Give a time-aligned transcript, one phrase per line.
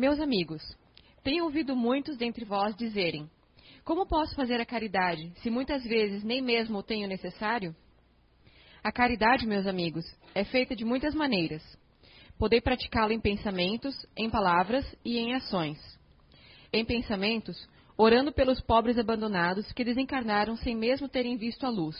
[0.00, 0.62] Meus amigos,
[1.22, 3.28] tenho ouvido muitos dentre vós dizerem:
[3.84, 7.76] Como posso fazer a caridade, se muitas vezes nem mesmo o tenho necessário?
[8.82, 11.62] A caridade, meus amigos, é feita de muitas maneiras.
[12.38, 15.78] Podei praticá-la em pensamentos, em palavras e em ações.
[16.72, 21.98] Em pensamentos, orando pelos pobres abandonados que desencarnaram sem mesmo terem visto a luz.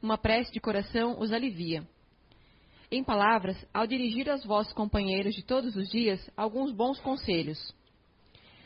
[0.00, 1.86] Uma prece de coração os alivia.
[2.92, 7.72] Em palavras, ao dirigir aos vossos companheiros de todos os dias alguns bons conselhos.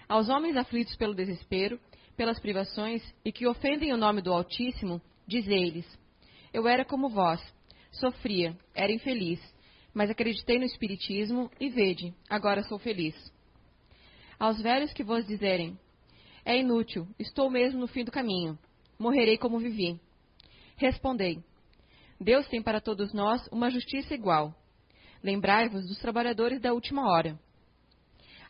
[0.08, 1.78] Aos homens aflitos pelo desespero,
[2.16, 5.86] pelas privações e que ofendem o nome do Altíssimo, dizei-lhes:
[6.54, 7.38] Eu era como vós,
[7.92, 9.40] sofria, era infeliz,
[9.92, 13.14] mas acreditei no Espiritismo e vede, agora sou feliz.
[14.38, 15.78] Aos velhos que vos dizerem:
[16.46, 18.58] É inútil, estou mesmo no fim do caminho,
[18.98, 20.00] morrerei como vivi.
[20.76, 21.44] Respondei:
[22.20, 24.54] Deus tem para todos nós uma justiça igual.
[25.22, 27.38] Lembrai-vos dos trabalhadores da última hora.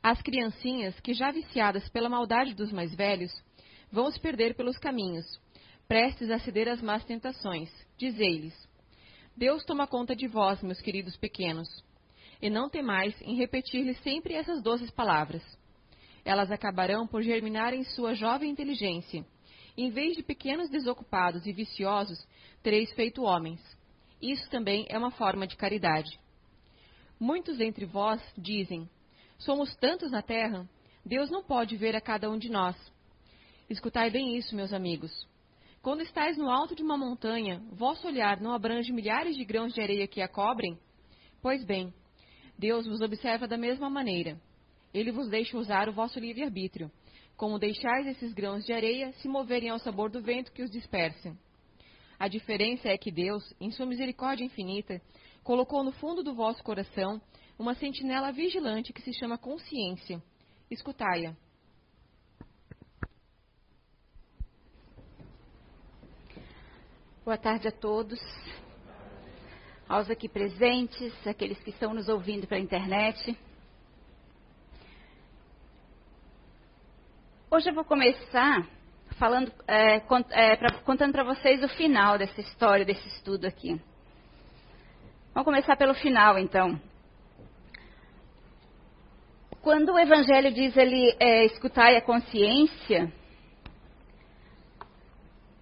[0.02, 3.32] As criancinhas, que já viciadas pela maldade dos mais velhos,
[3.90, 5.24] vão se perder pelos caminhos,
[5.88, 7.70] prestes a ceder às más tentações.
[7.96, 8.54] Dizei-lhes:
[9.36, 11.68] Deus toma conta de vós, meus queridos pequenos,
[12.42, 15.42] e não temais em repetir-lhes sempre essas doces palavras.
[16.24, 19.24] Elas acabarão por germinar em sua jovem inteligência.
[19.76, 22.18] Em vez de pequenos desocupados e viciosos,
[22.62, 23.60] tereis feito homens.
[24.22, 26.18] Isso também é uma forma de caridade.
[27.18, 28.88] Muitos entre vós dizem:
[29.38, 30.68] Somos tantos na terra,
[31.04, 32.76] Deus não pode ver a cada um de nós.
[33.68, 35.10] Escutai bem isso, meus amigos.
[35.82, 39.82] Quando estáis no alto de uma montanha, vosso olhar não abrange milhares de grãos de
[39.82, 40.78] areia que a cobrem?
[41.42, 41.92] Pois bem,
[42.58, 44.40] Deus vos observa da mesma maneira.
[44.94, 46.90] Ele vos deixa usar o vosso livre-arbítrio,
[47.36, 51.36] como deixais esses grãos de areia se moverem ao sabor do vento que os dispersa.
[52.18, 55.00] A diferença é que Deus, em sua misericórdia infinita,
[55.42, 57.20] colocou no fundo do vosso coração
[57.58, 60.22] uma sentinela vigilante que se chama consciência.
[60.70, 61.34] Escutai-a.
[67.24, 68.20] Boa tarde a todos,
[69.88, 73.36] aos aqui presentes, aqueles que estão nos ouvindo pela internet.
[77.54, 78.66] Hoje eu vou começar
[79.16, 83.80] falando, é, cont, é, pra, contando para vocês o final dessa história, desse estudo aqui.
[85.32, 86.80] Vamos começar pelo final, então.
[89.62, 93.12] Quando o Evangelho diz ali, é, escutai a consciência,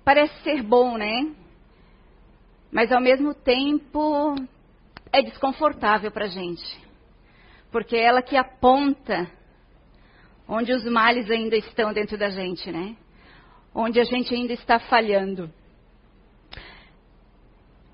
[0.03, 1.31] parece ser bom, né?
[2.71, 4.35] mas ao mesmo tempo
[5.13, 6.89] é desconfortável para a gente,
[7.71, 9.31] porque é ela que aponta
[10.53, 12.95] onde os males ainda estão dentro da gente, né?
[13.75, 15.51] Onde a gente ainda está falhando.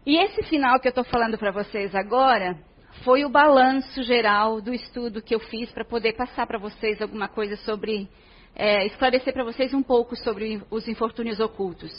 [0.04, 2.58] E esse final que eu estou falando para vocês agora
[3.04, 7.28] foi o balanço geral do estudo que eu fiz para poder passar para vocês alguma
[7.28, 8.08] coisa sobre,
[8.56, 11.92] é, esclarecer para vocês um pouco sobre os infortúnios ocultos.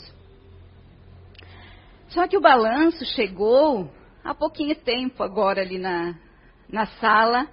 [2.08, 3.90] Só que o balanço chegou
[4.22, 6.14] há pouquinho tempo agora ali na,
[6.68, 7.48] na sala,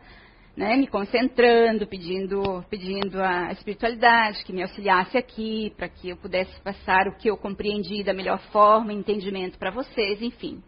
[0.57, 6.59] né, me concentrando, pedindo, pedindo a espiritualidade que me auxiliasse aqui, para que eu pudesse
[6.61, 10.63] passar o que eu compreendi da melhor forma, entendimento para vocês, enfim.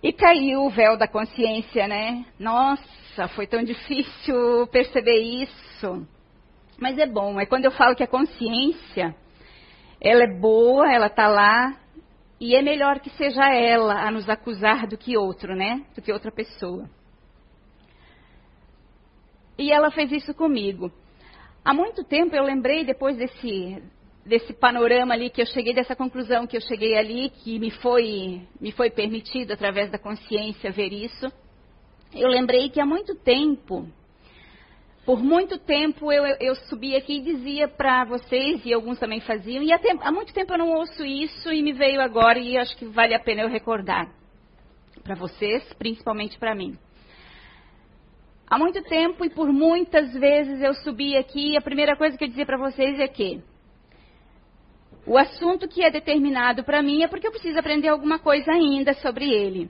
[0.00, 2.24] E caiu o véu da consciência, né?
[2.38, 6.06] Nossa, foi tão difícil perceber isso.
[6.78, 9.16] Mas é bom, é quando eu falo que a consciência,
[10.00, 11.76] ela é boa, ela está lá
[12.38, 15.84] e é melhor que seja ela a nos acusar do que outro, né?
[15.96, 16.88] Do que outra pessoa.
[19.58, 20.92] E ela fez isso comigo.
[21.64, 23.82] Há muito tempo eu lembrei, depois desse,
[24.24, 28.42] desse panorama ali que eu cheguei, dessa conclusão que eu cheguei ali, que me foi,
[28.60, 31.32] me foi permitido através da consciência ver isso.
[32.14, 33.86] Eu lembrei que há muito tempo
[35.06, 39.62] por muito tempo eu, eu, subia aqui e dizia para vocês, e alguns também faziam,
[39.62, 42.84] e há, muito tempo eu não ouço isso e me veio agora e acho que
[42.86, 44.12] vale a pena eu recordar.
[45.04, 46.76] Para vocês, principalmente para mim.
[48.48, 52.24] Há muito tempo e por muitas vezes eu subia aqui e a primeira coisa que
[52.24, 53.42] eu dizia para vocês é que
[55.04, 58.94] o assunto que é determinado para mim é porque eu preciso aprender alguma coisa ainda
[58.94, 59.68] sobre ele.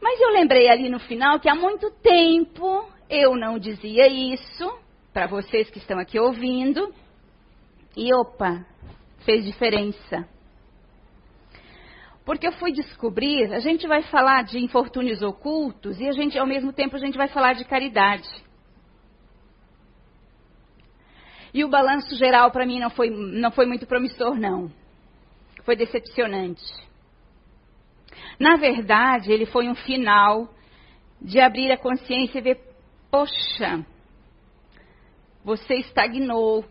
[0.00, 4.78] Mas eu lembrei ali no final que há muito tempo eu não dizia isso
[5.12, 6.92] para vocês que estão aqui ouvindo.
[7.96, 8.64] E opa,
[9.24, 10.26] fez diferença.
[12.24, 16.46] Porque eu fui descobrir, a gente vai falar de infortúnios ocultos e a gente, ao
[16.46, 18.28] mesmo tempo, a gente vai falar de caridade.
[21.52, 24.70] E o balanço geral para mim não foi, não foi muito promissor, não.
[25.64, 26.62] Foi decepcionante.
[28.38, 30.48] Na verdade, ele foi um final
[31.20, 32.72] de abrir a consciência e ver
[33.12, 33.84] Poxa,
[35.44, 36.64] você estagnou.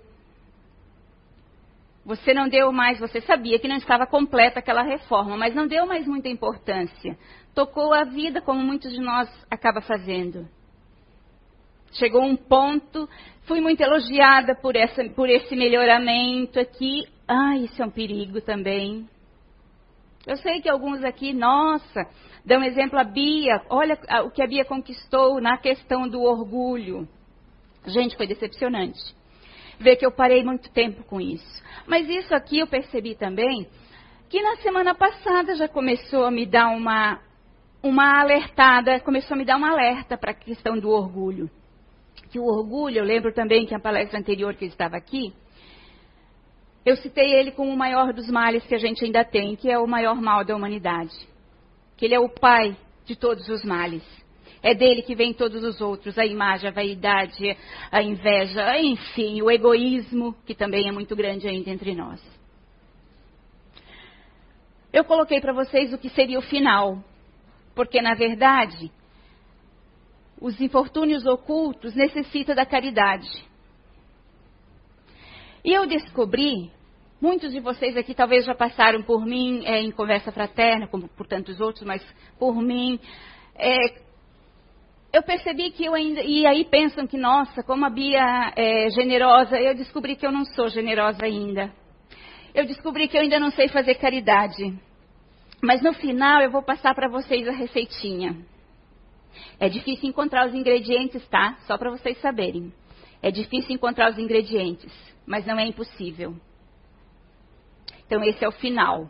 [2.04, 5.86] Você não deu mais, você sabia que não estava completa aquela reforma, mas não deu
[5.86, 7.18] mais muita importância.
[7.54, 10.48] Tocou a vida como muitos de nós acaba fazendo.
[11.94, 13.08] Chegou um ponto,
[13.44, 17.08] fui muito elogiada por, essa, por esse melhoramento aqui.
[17.28, 19.08] Ah, isso é um perigo também.
[20.26, 22.08] Eu sei que alguns aqui, nossa,
[22.46, 27.08] dão exemplo a Bia, olha o que a Bia conquistou na questão do orgulho.
[27.86, 29.00] Gente, foi decepcionante.
[29.82, 31.62] Ver que eu parei muito tempo com isso.
[31.88, 33.68] Mas isso aqui eu percebi também,
[34.30, 37.20] que na semana passada já começou a me dar uma,
[37.82, 41.50] uma alertada, começou a me dar um alerta para a questão do orgulho.
[42.30, 45.34] Que o orgulho, eu lembro também que a palestra anterior que eu estava aqui,
[46.86, 49.78] eu citei ele como o maior dos males que a gente ainda tem, que é
[49.78, 51.14] o maior mal da humanidade.
[51.98, 52.76] Que ele é o pai
[53.06, 54.04] de todos os males.
[54.64, 57.58] É dele que vem todos os outros, a imagem, a vaidade,
[57.92, 62.22] a inveja, enfim, o egoísmo, que também é muito grande ainda entre nós.
[64.94, 67.04] Eu coloquei para vocês o que seria o final,
[67.74, 68.92] porque na verdade,
[70.40, 73.30] os infortúnios ocultos necessitam da caridade.
[75.64, 76.72] E eu descobri,
[77.22, 81.26] muitos de vocês aqui talvez já passaram por mim é, em conversa fraterna, como por
[81.26, 82.06] tantos outros, mas
[82.38, 83.00] por mim.
[83.56, 84.11] É,
[85.14, 86.22] eu percebi que eu ainda.
[86.22, 90.46] E aí pensam que, nossa, como a Bia é generosa, eu descobri que eu não
[90.46, 91.72] sou generosa ainda.
[92.54, 94.74] Eu descobri que eu ainda não sei fazer caridade.
[95.62, 98.36] Mas no final eu vou passar para vocês a receitinha.
[99.60, 101.58] É difícil encontrar os ingredientes, tá?
[101.68, 102.74] Só para vocês saberem.
[103.22, 104.92] É difícil encontrar os ingredientes
[105.26, 106.36] mas não é impossível.
[108.06, 109.10] Então esse é o final,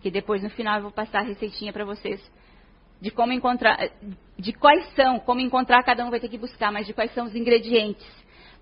[0.00, 2.20] que depois no final eu vou passar a receitinha para vocês
[3.00, 3.78] de como encontrar,
[4.40, 7.26] de quais são, como encontrar, cada um vai ter que buscar, mas de quais são
[7.26, 8.06] os ingredientes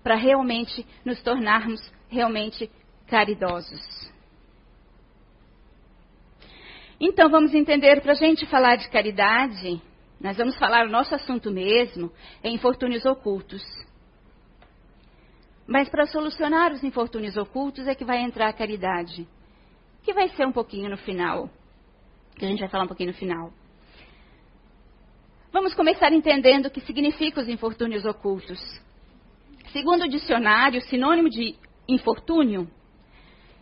[0.03, 2.69] para realmente nos tornarmos realmente
[3.07, 4.09] caridosos.
[6.99, 9.81] Então vamos entender, para a gente falar de caridade,
[10.19, 12.11] nós vamos falar o nosso assunto mesmo,
[12.43, 13.63] é infortúnios ocultos.
[15.65, 19.27] Mas para solucionar os infortúnios ocultos é que vai entrar a caridade,
[20.03, 21.49] que vai ser um pouquinho no final,
[22.35, 23.53] que a gente vai falar um pouquinho no final.
[25.51, 28.59] Vamos começar entendendo o que significa os infortúnios ocultos.
[29.71, 31.55] Segundo o dicionário, sinônimo de
[31.87, 32.69] infortúnio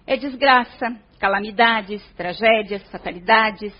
[0.06, 3.74] é desgraça, calamidades, tragédias, fatalidades,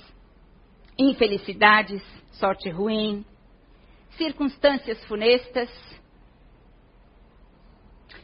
[0.98, 2.02] infelicidades,
[2.32, 3.26] sorte ruim,
[4.12, 5.70] circunstâncias funestas,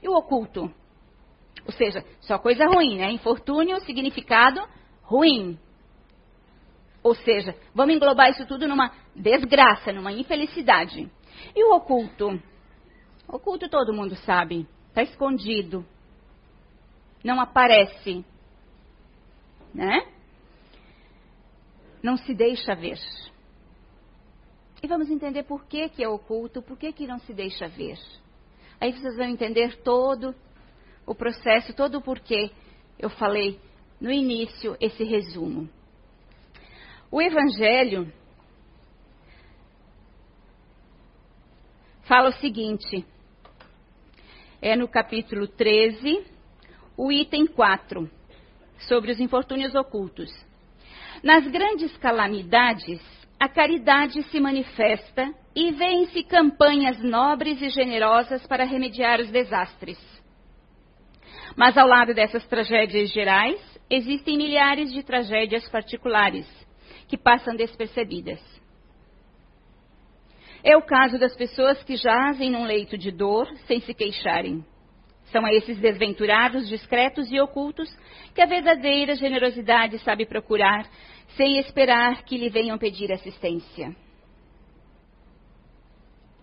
[0.02, 0.74] e o oculto?
[1.66, 3.12] Ou seja, só coisa ruim, né?
[3.12, 4.62] Infortúnio, significado
[5.02, 5.58] ruim.
[7.04, 11.12] Ou seja, vamos englobar isso tudo numa desgraça, numa infelicidade.
[11.54, 12.42] E o oculto?
[13.28, 14.66] Oculto todo mundo sabe.
[14.88, 15.86] Está escondido.
[17.22, 18.24] Não aparece.
[19.74, 20.08] Né?
[22.02, 23.00] Não se deixa ver.
[24.82, 27.98] E vamos entender por que, que é oculto, por que, que não se deixa ver.
[28.80, 30.36] Aí vocês vão entender todo
[31.06, 32.52] o processo, todo o porquê
[33.00, 33.60] eu falei
[34.00, 35.70] no início esse resumo.
[37.14, 38.12] O Evangelho
[42.06, 43.06] fala o seguinte,
[44.60, 46.26] é no capítulo 13,
[46.98, 48.10] o item 4,
[48.88, 50.32] sobre os infortúnios ocultos.
[51.22, 53.00] Nas grandes calamidades,
[53.40, 60.00] a caridade se manifesta e vêem-se campanhas nobres e generosas para remediar os desastres.
[61.56, 66.63] Mas ao lado dessas tragédias gerais, existem milhares de tragédias particulares
[67.14, 68.42] que passam despercebidas.
[70.64, 74.66] É o caso das pessoas que jazem num leito de dor sem se queixarem.
[75.26, 77.88] São a esses desventurados, discretos e ocultos
[78.34, 80.90] que a verdadeira generosidade sabe procurar,
[81.38, 83.96] sem esperar que lhe venham pedir assistência.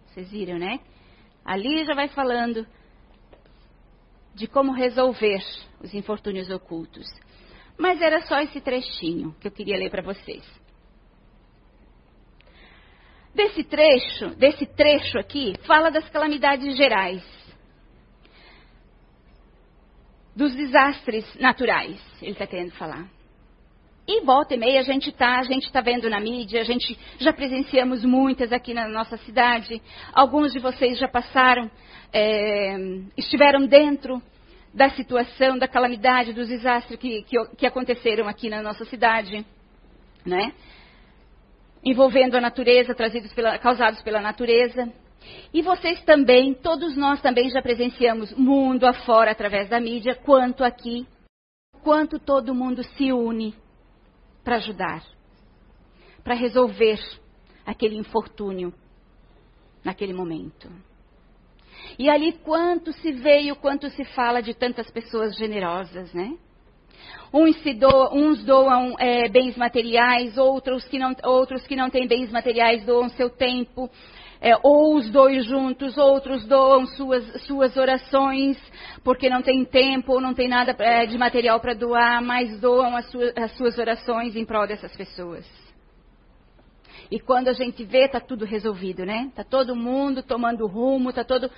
[0.06, 0.78] Vocês viram, né?
[1.44, 2.64] Ali já vai falando
[4.36, 5.42] de como resolver
[5.82, 7.08] os infortúnios ocultos.
[7.76, 10.59] Mas era só esse trechinho que eu queria ler para vocês.
[13.34, 17.22] Desse trecho, desse trecho aqui, fala das calamidades gerais,
[20.34, 23.08] dos desastres naturais, ele está querendo falar.
[24.06, 26.98] E volta e meia a gente está, a gente está vendo na mídia, a gente
[27.18, 29.80] já presenciamos muitas aqui na nossa cidade.
[30.12, 31.70] Alguns de vocês já passaram,
[32.12, 32.76] é,
[33.16, 34.20] estiveram dentro
[34.74, 39.46] da situação, da calamidade, dos desastres que, que, que aconteceram aqui na nossa cidade,
[40.26, 40.52] né?
[41.84, 44.92] Envolvendo a natureza, trazidos pela, causados pela natureza.
[45.52, 51.06] E vocês também, todos nós também já presenciamos mundo afora através da mídia, quanto aqui,
[51.82, 53.54] quanto todo mundo se une
[54.42, 55.02] para ajudar,
[56.22, 56.98] para resolver
[57.64, 58.72] aquele infortúnio
[59.84, 60.70] naquele momento.
[61.98, 66.36] E ali quanto se veio, quanto se fala de tantas pessoas generosas, né?
[67.32, 72.30] Uns, doam, uns doam é, bens materiais, outros que, não, outros que não têm bens
[72.30, 73.88] materiais doam seu tempo,
[74.40, 78.58] é, ou os dois juntos, outros doam suas, suas orações,
[79.04, 82.96] porque não tem tempo ou não tem nada é, de material para doar, mas doam
[82.96, 85.46] as, sua, as suas orações em prol dessas pessoas.
[87.10, 89.26] E quando a gente vê, está tudo resolvido, né?
[89.28, 91.50] Está todo mundo tomando rumo, está todo,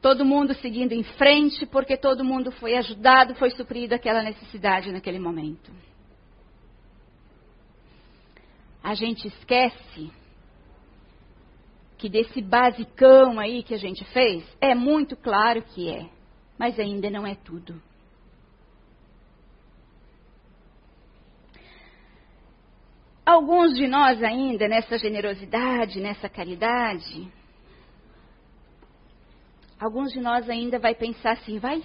[0.00, 5.18] todo mundo seguindo em frente, porque todo mundo foi ajudado, foi suprido aquela necessidade naquele
[5.18, 5.70] momento.
[8.82, 10.10] A gente esquece
[11.98, 16.08] que desse basicão aí que a gente fez, é muito claro que é,
[16.56, 17.82] mas ainda não é tudo.
[23.26, 27.30] Alguns de nós ainda, nessa generosidade, nessa caridade,
[29.78, 31.82] alguns de nós ainda vai pensar assim, vai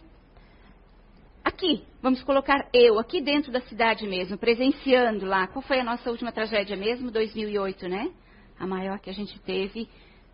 [1.43, 5.47] aqui, vamos colocar eu, aqui dentro da cidade mesmo, presenciando lá.
[5.47, 7.11] Qual foi a nossa última tragédia mesmo?
[7.11, 8.11] 2008, né?
[8.59, 9.87] A maior que a gente teve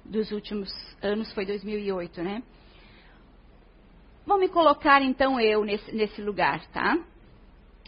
[0.06, 0.70] dos últimos
[1.02, 2.44] anos foi 2008, né?
[4.26, 6.98] Vou me colocar então eu nesse, nesse lugar, tá?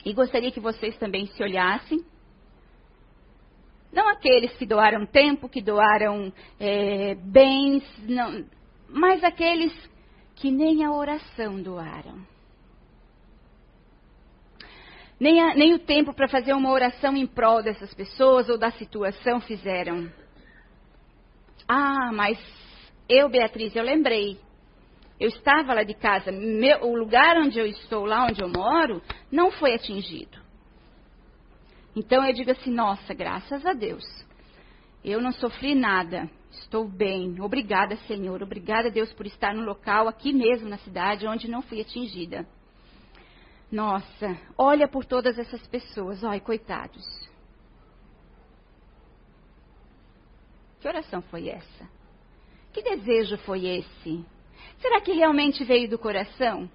[0.03, 2.03] E gostaria que vocês também se olhassem
[3.91, 8.45] não aqueles que doaram tempo, que doaram é, bens, não,
[8.91, 9.73] mas aqueles
[10.35, 12.25] que nem a oração doaram.
[15.19, 18.71] Nem, a, nem o tempo para fazer uma oração em prol dessas pessoas ou da
[18.71, 20.11] situação fizeram.
[21.67, 22.39] Ah, mas
[23.07, 24.39] eu, Beatriz, eu lembrei.
[25.19, 26.31] Eu estava lá de casa.
[26.31, 28.99] Meu, o lugar onde eu estou, lá onde eu moro,
[29.31, 30.39] não foi atingido.
[31.95, 34.03] Então eu digo assim: nossa, graças a Deus.
[35.05, 37.39] Eu não sofri nada, estou bem.
[37.41, 38.41] Obrigada, Senhor.
[38.43, 42.47] Obrigada, Deus, por estar no local, aqui mesmo na cidade, onde não fui atingida.
[43.71, 47.05] Nossa, olha por todas essas pessoas, ai, coitados.
[50.79, 51.89] Que oração foi essa?
[52.73, 54.25] Que desejo foi esse?
[54.79, 56.69] Será que realmente veio do coração?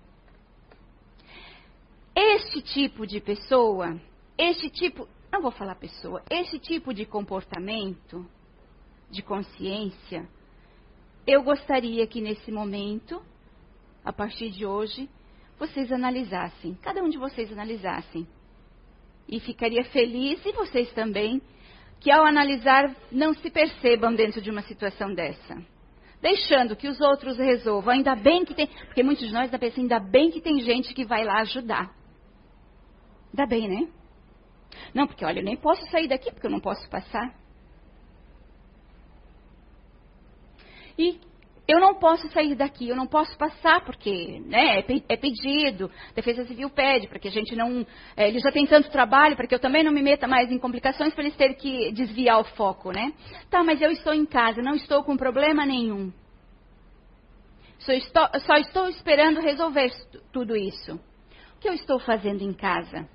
[2.15, 4.01] Este tipo de pessoa
[4.39, 8.27] este tipo, não vou falar pessoa, esse tipo de comportamento,
[9.11, 10.29] de consciência,
[11.27, 13.21] eu gostaria que nesse momento,
[14.05, 15.09] a partir de hoje,
[15.59, 18.27] vocês analisassem, cada um de vocês analisassem.
[19.29, 21.43] E ficaria feliz, e vocês também,
[21.99, 25.57] que ao analisar não se percebam dentro de uma situação dessa.
[26.21, 27.95] Deixando que os outros resolvam.
[27.95, 28.67] Ainda bem que tem.
[28.67, 31.93] Porque muitos de nós ainda pensam, ainda bem que tem gente que vai lá ajudar.
[33.31, 33.89] Ainda bem, né?
[34.95, 37.35] Não, porque olha, eu nem posso sair daqui porque eu não posso passar.
[40.99, 41.21] E
[41.69, 46.15] eu não posso sair daqui, eu não posso passar porque né, é, é pedido, a
[46.15, 47.85] Defesa Civil pede para que a gente não.
[48.17, 50.59] É, eles já têm tanto trabalho para que eu também não me meta mais em
[50.59, 53.13] complicações para eles terem que desviar o foco, né?
[53.51, 56.13] Tá, mas eu estou em casa, não estou com problema nenhum.
[57.81, 59.91] Só estou, só estou esperando resolver
[60.33, 60.95] tudo isso.
[61.57, 63.09] O que eu estou fazendo em casa?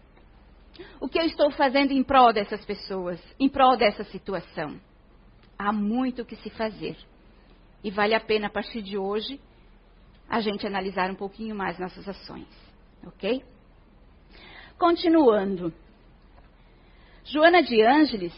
[0.99, 4.79] O que eu estou fazendo em prol dessas pessoas, em prol dessa situação?
[5.57, 6.97] Há muito o que se fazer.
[7.83, 9.39] E vale a pena, a partir de hoje,
[10.29, 12.47] a gente analisar um pouquinho mais nossas ações.
[13.05, 13.43] Ok?
[14.77, 15.73] Continuando.
[17.23, 18.33] Joana de Ângeles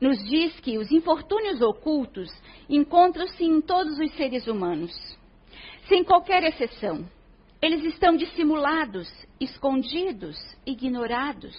[0.00, 2.28] nos diz que os infortúnios ocultos
[2.68, 4.92] encontram-se em todos os seres humanos,
[5.88, 7.08] sem qualquer exceção.
[7.60, 9.08] Eles estão dissimulados,
[9.38, 11.54] escondidos, ignorados.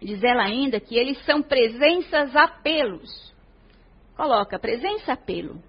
[0.00, 3.32] Diz ela ainda que eles são presenças apelos.
[4.14, 5.62] Coloca presença apelo.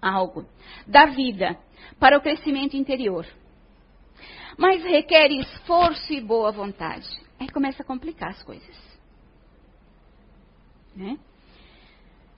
[0.00, 0.46] Algo
[0.86, 1.58] da vida
[1.98, 3.26] para o crescimento interior.
[4.56, 7.08] Mas requer esforço e boa vontade.
[7.38, 8.76] Aí começa a complicar as coisas.
[10.94, 11.18] Né?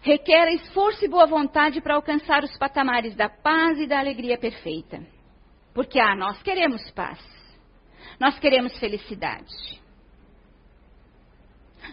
[0.02, 5.02] Requer esforço e boa vontade para alcançar os patamares da paz e da alegria perfeita.
[5.74, 7.18] Porque, ah, nós queremos paz.
[8.18, 9.80] Nós queremos felicidade.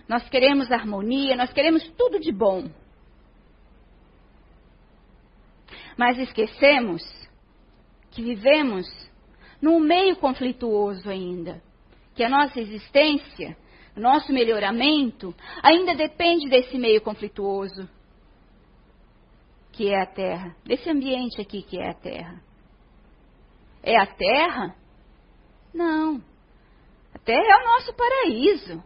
[0.07, 2.69] Nós queremos harmonia, nós queremos tudo de bom.
[5.97, 7.01] Mas esquecemos
[8.11, 8.87] que vivemos
[9.61, 11.61] num meio conflituoso ainda.
[12.15, 13.57] Que a nossa existência,
[13.95, 17.89] o nosso melhoramento, ainda depende desse meio conflituoso
[19.77, 22.41] que é a terra, desse ambiente aqui que é a terra.
[23.83, 24.75] É a terra?
[25.71, 26.19] Não.
[27.13, 28.83] A terra é o nosso paraíso.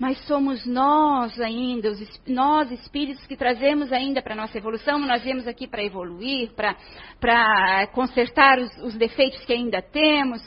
[0.00, 5.22] Mas somos nós ainda, os, nós espíritos que trazemos ainda para a nossa evolução, nós
[5.22, 10.40] viemos aqui para evoluir, para consertar os, os defeitos que ainda temos.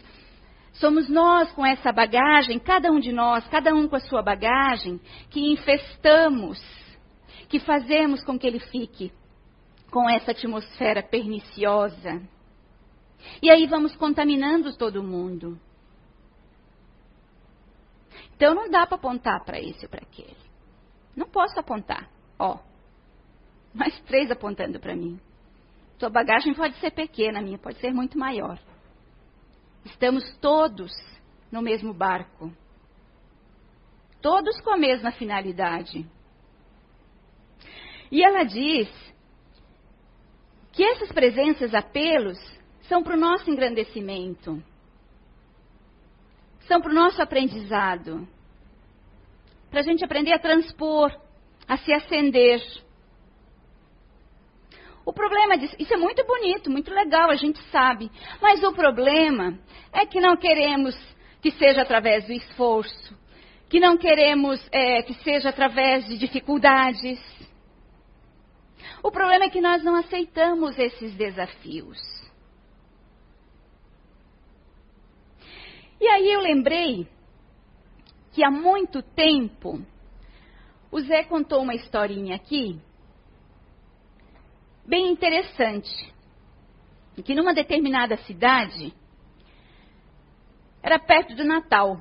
[0.74, 5.00] Somos nós com essa bagagem, cada um de nós, cada um com a sua bagagem,
[5.29, 6.60] que infestamos,
[7.48, 9.12] que fazemos com que ele fique
[9.91, 12.24] com essa atmosfera perniciosa.
[13.39, 15.60] E aí vamos contaminando todo mundo.
[18.36, 20.36] Então não dá para apontar para esse ou para aquele.
[21.16, 22.10] Não posso apontar.
[22.40, 22.60] Ó,
[23.74, 25.20] mais três apontando para mim.
[26.00, 28.60] Sua bagagem pode ser pequena, minha pode ser muito maior.
[29.86, 30.92] Estamos todos
[31.52, 32.52] no mesmo barco.
[34.22, 36.06] Todos com a mesma finalidade.
[38.12, 38.90] E ela diz
[40.72, 42.40] que essas presenças, apelos,
[42.88, 44.63] são para o nosso engrandecimento
[46.67, 48.27] são para o nosso aprendizado.
[49.70, 51.12] Para a gente aprender a transpor,
[51.67, 52.62] a se acender.
[55.05, 58.10] O problema disso, isso é muito bonito, muito legal, a gente sabe.
[58.41, 59.58] Mas o problema
[59.91, 60.96] é que não queremos
[61.41, 63.17] que seja através do esforço,
[63.70, 67.20] que não queremos é, que seja através de dificuldades.
[69.03, 72.23] O problema é que nós não aceitamos esses desafios.
[76.03, 77.07] E aí eu lembrei
[78.33, 79.81] que há muito tempo
[80.91, 82.77] o Zé contou uma historinha aqui,
[84.86, 86.13] bem interessante,
[87.24, 88.93] que numa determinada cidade,
[90.81, 91.98] era perto do Natal,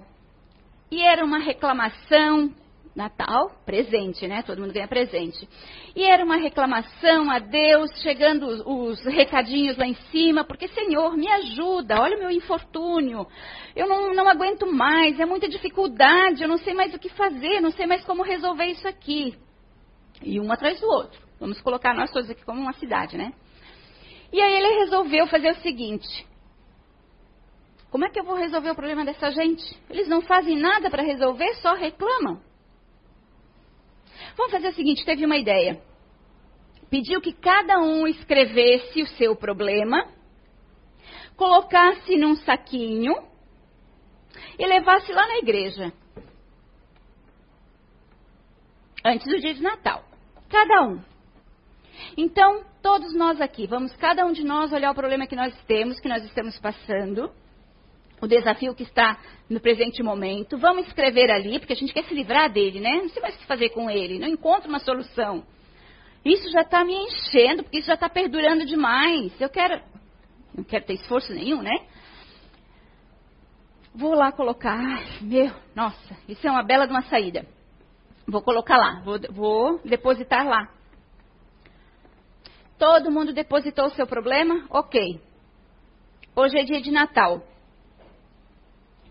[0.90, 2.52] e era uma reclamação
[2.94, 4.42] Natal, presente, né?
[4.42, 5.48] Todo mundo ganha presente.
[5.96, 11.16] E era uma reclamação a Deus, chegando os, os, recadinhos lá em cima, porque, Senhor,
[11.16, 13.26] me ajuda, olha o meu infortúnio.
[13.74, 17.60] Eu não, não aguento mais, é muita dificuldade, eu não sei mais o que fazer,
[17.60, 19.34] não sei mais como resolver isso aqui.
[20.22, 21.18] E um atrás do outro.
[21.40, 23.32] Vamos colocar nós todos aqui como uma cidade, né?
[24.30, 26.26] E aí ele resolveu fazer o seguinte:
[27.90, 29.64] como é que eu vou resolver o problema dessa gente?
[29.90, 32.40] Eles não fazem nada para resolver, só reclamam.
[34.36, 35.80] Vamos fazer o seguinte: teve uma ideia.
[36.90, 40.06] Pediu que cada um escrevesse o seu problema,
[41.36, 43.14] colocasse num saquinho
[44.58, 45.92] e levasse lá na igreja.
[49.04, 50.04] Antes do dia de Natal.
[50.48, 51.02] Cada um.
[52.16, 55.98] Então, todos nós aqui, vamos cada um de nós olhar o problema que nós temos,
[55.98, 57.32] que nós estamos passando
[58.22, 59.18] o desafio que está
[59.50, 60.56] no presente momento.
[60.56, 63.02] Vamos escrever ali, porque a gente quer se livrar dele, né?
[63.02, 65.44] Não sei mais o que fazer com ele, não encontro uma solução.
[66.24, 69.32] Isso já está me enchendo, porque isso já está perdurando demais.
[69.40, 69.82] Eu quero.
[70.54, 71.84] Não quero ter esforço nenhum, né?
[73.92, 74.78] Vou lá colocar.
[74.78, 77.44] Ai, meu, nossa, isso é uma bela de uma saída.
[78.24, 80.72] Vou colocar lá, vou, vou depositar lá.
[82.78, 84.64] Todo mundo depositou o seu problema?
[84.70, 85.20] Ok.
[86.36, 87.42] Hoje é dia de Natal.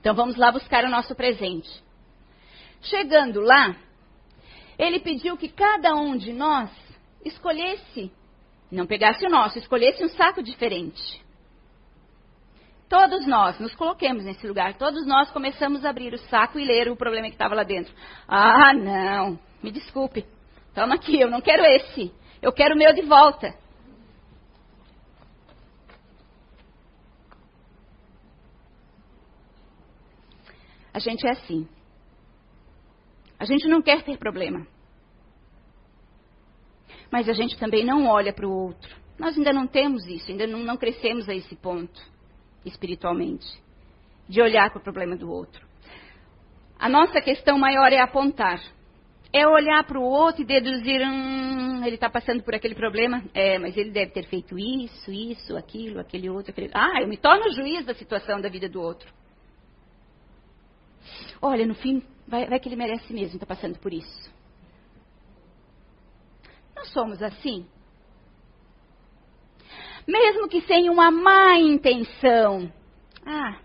[0.02, 1.70] Então vamos lá buscar o nosso presente.
[2.82, 3.76] Chegando lá,
[4.78, 6.72] ele pediu que cada um de nós
[7.24, 8.12] escolhesse,
[8.72, 11.22] não pegasse o nosso, escolhesse um saco diferente.
[12.90, 16.90] Todos nós nos coloquemos nesse lugar, todos nós começamos a abrir o saco e ler
[16.90, 17.94] o problema que estava lá dentro.
[18.28, 20.26] Ah, não, me desculpe.
[20.74, 22.12] Toma aqui, eu não quero esse.
[22.42, 23.54] Eu quero o meu de volta.
[30.94, 31.68] A gente é assim.
[33.40, 34.68] A gente não quer ter problema.
[37.12, 38.96] Mas a gente também não olha para o outro.
[39.18, 42.02] Nós ainda não temos isso, ainda não, não crescemos a esse ponto,
[42.66, 43.46] espiritualmente,
[44.28, 45.66] de olhar para o problema do outro.
[46.80, 48.60] A nossa questão maior é apontar.
[49.34, 53.24] É olhar para o outro e deduzir, hum, ele está passando por aquele problema.
[53.34, 56.52] É, mas ele deve ter feito isso, isso, aquilo, aquele outro.
[56.52, 56.72] Aquele...
[56.74, 59.08] Ah, eu me torno juiz da situação da vida do outro.
[61.42, 64.32] Olha, no fim, vai, vai que ele merece mesmo estar tá passando por isso.
[66.76, 67.66] Nós somos assim.
[70.08, 72.72] Mesmo que sem uma má intenção.
[73.26, 73.60] Ah,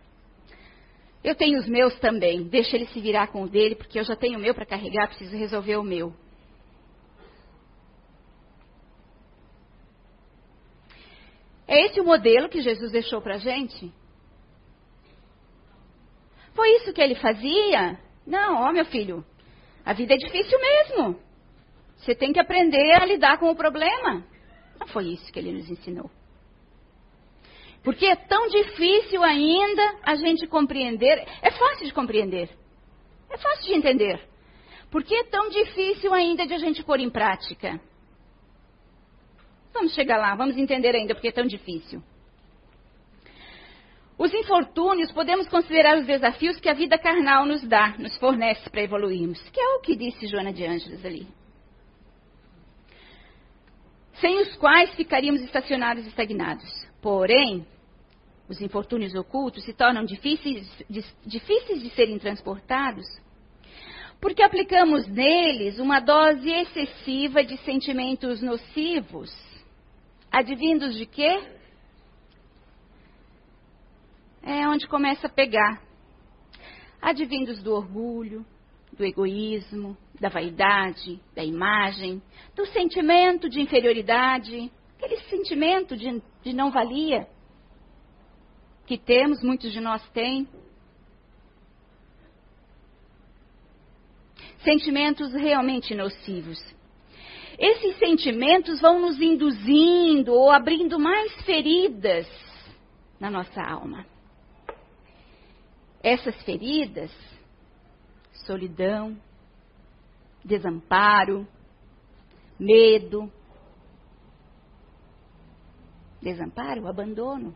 [1.27, 2.45] eu tenho os meus também.
[2.45, 5.09] Deixa ele se virar com o dele, porque eu já tenho o meu para carregar,
[5.09, 6.15] preciso resolver o meu.
[11.67, 13.93] É esse o modelo que Jesus deixou para a gente?
[16.57, 17.99] Foi isso que ele fazia?
[18.27, 19.25] Não, ó meu filho,
[19.85, 21.21] a vida é difícil mesmo.
[21.99, 24.25] Você tem que aprender a lidar com o problema.
[24.81, 26.11] Não foi isso que ele nos ensinou.
[27.85, 31.25] Porque é tão difícil ainda a gente compreender.
[31.43, 32.49] É fácil de compreender.
[33.31, 34.21] É fácil de entender.
[34.91, 37.79] Por que é tão difícil ainda de a gente pôr em prática?
[39.75, 42.03] Vamos chegar lá, vamos entender ainda porque é tão difícil.
[44.19, 48.83] Os infortúnios podemos considerar os desafios que a vida carnal nos dá, nos fornece para
[48.83, 51.27] evoluirmos, que é o que disse Joana de Ângeles ali.
[54.15, 56.87] Sem os quais ficaríamos estacionados e estagnados.
[57.03, 57.67] Porém,
[58.49, 60.67] os infortúnios ocultos se tornam difíceis,
[61.27, 63.05] difíceis de serem transportados
[64.21, 69.31] porque aplicamos neles uma dose excessiva de sentimentos nocivos.
[70.31, 71.56] Advindos de quê?
[74.47, 75.83] É onde começa a pegar.
[77.03, 78.47] Advindos do orgulho,
[78.93, 82.23] do egoísmo, da vaidade, da imagem,
[82.55, 87.27] do sentimento de inferioridade, aquele sentimento de, de não valia
[88.87, 90.49] que temos, muitos de nós têm.
[94.63, 96.59] Sentimentos realmente nocivos.
[97.59, 102.29] Esses sentimentos vão nos induzindo ou abrindo mais feridas
[103.19, 104.07] na nossa alma.
[106.07, 107.11] Essas feridas,
[108.47, 109.21] solidão,
[110.45, 111.45] desamparo,
[112.57, 113.29] medo,
[116.23, 117.53] desamparo, abandono,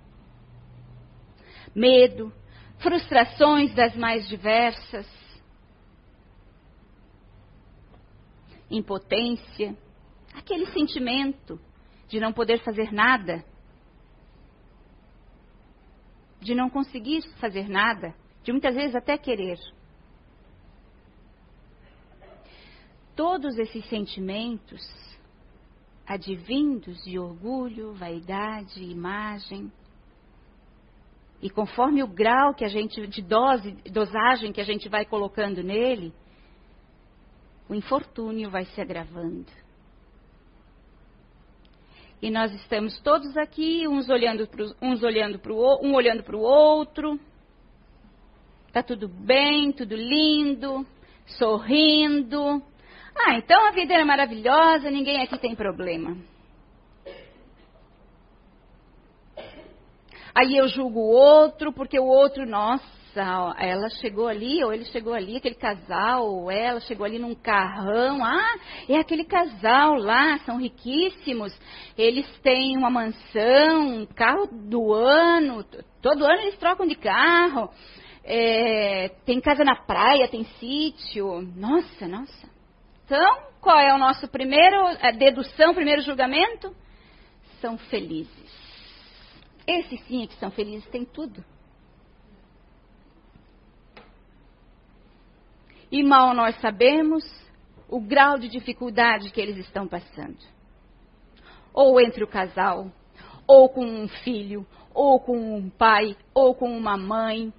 [1.72, 2.32] medo,
[2.80, 5.06] frustrações das mais diversas,
[8.68, 9.78] impotência,
[10.34, 11.56] aquele sentimento
[12.08, 13.44] de não poder fazer nada,
[16.40, 18.12] de não conseguir fazer nada,
[18.50, 19.58] de muitas vezes até querer.
[23.14, 24.82] Todos esses sentimentos,
[26.04, 29.70] advindos de orgulho, vaidade, imagem,
[31.40, 35.62] e conforme o grau que a gente de dose, dosagem que a gente vai colocando
[35.62, 36.12] nele,
[37.68, 39.46] o infortúnio vai se agravando.
[42.20, 45.40] E nós estamos todos aqui, uns olhando para uns olhando
[45.82, 47.18] um olhando para o outro.
[48.72, 50.86] Tá tudo bem, tudo lindo,
[51.26, 52.62] sorrindo.
[53.16, 56.16] Ah, então a vida é maravilhosa, ninguém aqui tem problema.
[60.32, 62.84] Aí eu julgo o outro, porque o outro, nossa,
[63.58, 68.24] ela chegou ali, ou ele chegou ali, aquele casal, ou ela chegou ali num carrão.
[68.24, 68.54] Ah,
[68.88, 71.52] é aquele casal lá, são riquíssimos.
[71.98, 75.64] Eles têm uma mansão, um carro do ano,
[76.00, 77.68] todo ano eles trocam de carro.
[78.22, 81.40] É, tem casa na praia, tem sítio.
[81.56, 82.48] Nossa, nossa.
[83.04, 86.74] Então, qual é o nosso primeiro a dedução, primeiro julgamento?
[87.60, 88.60] São felizes.
[89.66, 91.44] Esses sim é que são felizes, tem tudo.
[95.90, 97.24] E mal nós sabemos
[97.88, 100.38] o grau de dificuldade que eles estão passando.
[101.72, 102.90] Ou entre o casal,
[103.46, 107.52] ou com um filho, ou com um pai, ou com uma mãe,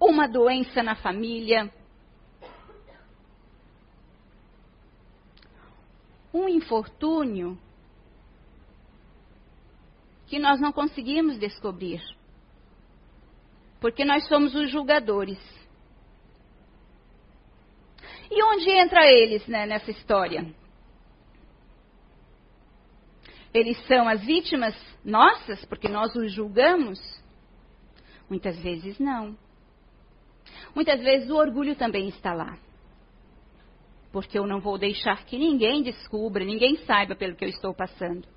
[0.00, 1.72] uma doença na família,
[6.32, 7.58] um infortúnio
[10.26, 12.02] que nós não conseguimos descobrir.
[13.80, 15.38] Porque nós somos os julgadores.
[18.30, 20.52] E onde entra eles né, nessa história?
[23.54, 27.00] Eles são as vítimas nossas, porque nós os julgamos?
[28.28, 29.38] Muitas vezes não.
[30.76, 32.58] Muitas vezes o orgulho também está lá.
[34.12, 38.28] Porque eu não vou deixar que ninguém descubra, ninguém saiba pelo que eu estou passando.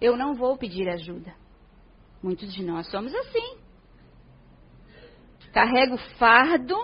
[0.00, 1.34] Eu não vou pedir ajuda.
[2.22, 3.56] Muitos de nós somos assim.
[5.52, 6.76] Carrega o fardo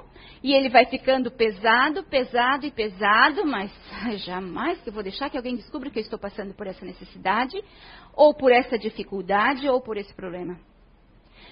[0.43, 3.73] e ele vai ficando pesado, pesado e pesado, mas
[4.27, 7.57] jamais que eu vou deixar que alguém descubra que eu estou passando por essa necessidade,
[8.13, 10.59] ou por essa dificuldade, ou por esse problema.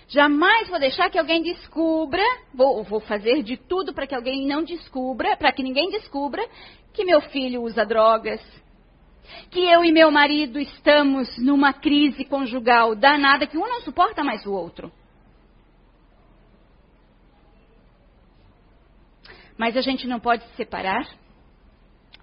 [0.08, 2.22] Jamais vou deixar que alguém descubra,
[2.54, 6.46] vou, vou fazer de tudo para que alguém não descubra, para que ninguém descubra
[6.92, 8.40] que meu filho usa drogas,
[9.50, 14.46] que eu e meu marido estamos numa crise conjugal danada, que um não suporta mais
[14.46, 14.92] o outro.
[19.58, 21.08] Mas a gente não pode se separar,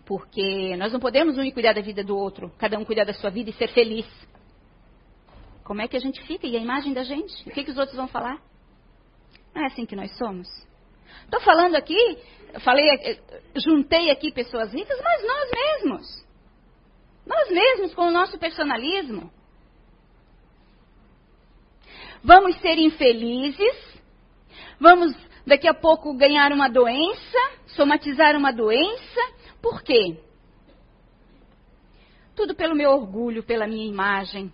[0.05, 3.29] porque nós não podemos um cuidar da vida do outro, cada um cuidar da sua
[3.29, 4.05] vida e ser feliz.
[5.63, 6.45] Como é que a gente fica?
[6.45, 7.47] E a imagem da gente?
[7.47, 8.41] O que, que os outros vão falar?
[9.53, 10.47] Não é assim que nós somos?
[11.23, 12.17] Estou falando aqui,
[12.59, 16.25] falei, eh, juntei aqui pessoas ricas, mas nós mesmos.
[17.25, 19.31] Nós mesmos, com o nosso personalismo.
[22.23, 24.01] Vamos ser infelizes,
[24.79, 25.13] vamos
[25.45, 29.19] daqui a pouco ganhar uma doença, somatizar uma doença.
[29.61, 30.17] Por quê?
[32.35, 34.51] Tudo pelo meu orgulho, pela minha imagem.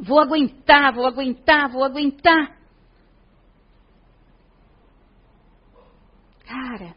[0.00, 2.58] Vou aguentar, vou aguentar, vou aguentar.
[6.46, 6.94] Cara,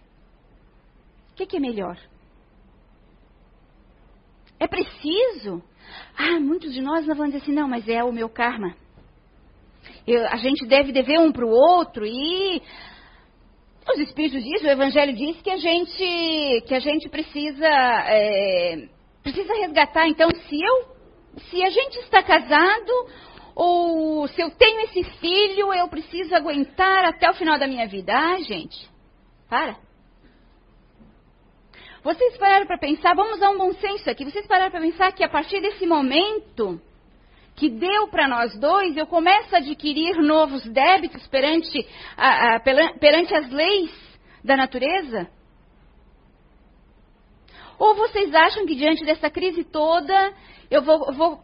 [1.31, 1.97] o que, que, é melhor?
[4.59, 5.61] É preciso?
[6.17, 8.75] Ah, muitos de nós vão dizer assim, não, mas é o meu karma.
[10.07, 12.61] Eu, a gente deve dever um para o outro e
[13.91, 18.87] os Espíritos dizem, o Evangelho diz que a gente, que a gente precisa, é,
[19.21, 20.07] precisa resgatar.
[20.07, 20.92] Então, se eu,
[21.49, 22.91] se a gente está casado
[23.55, 28.13] ou se eu tenho esse filho, eu preciso aguentar até o final da minha vida.
[28.15, 28.89] Ah, gente,
[29.49, 29.77] para.
[32.03, 35.23] Vocês pararam para pensar, vamos usar um bom senso aqui, vocês pararam para pensar que
[35.23, 36.81] a partir desse momento
[37.55, 43.33] que deu para nós dois, eu começo a adquirir novos débitos perante, a, a, perante
[43.35, 43.91] as leis
[44.43, 45.29] da natureza?
[47.77, 50.33] Ou vocês acham que diante dessa crise toda
[50.69, 51.43] eu vou, vou,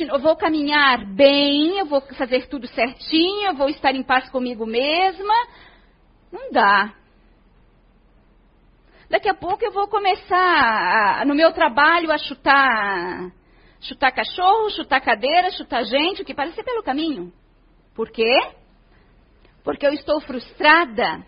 [0.00, 4.66] eu vou caminhar bem, eu vou fazer tudo certinho, eu vou estar em paz comigo
[4.66, 5.34] mesma?
[6.32, 6.94] Não dá.
[9.08, 13.32] Daqui a pouco eu vou começar a, no meu trabalho a chutar
[13.80, 17.32] chutar cachorro, chutar cadeira, chutar gente, o que parecer pelo caminho.
[17.94, 18.32] Por quê?
[19.64, 21.24] Porque eu estou frustrada.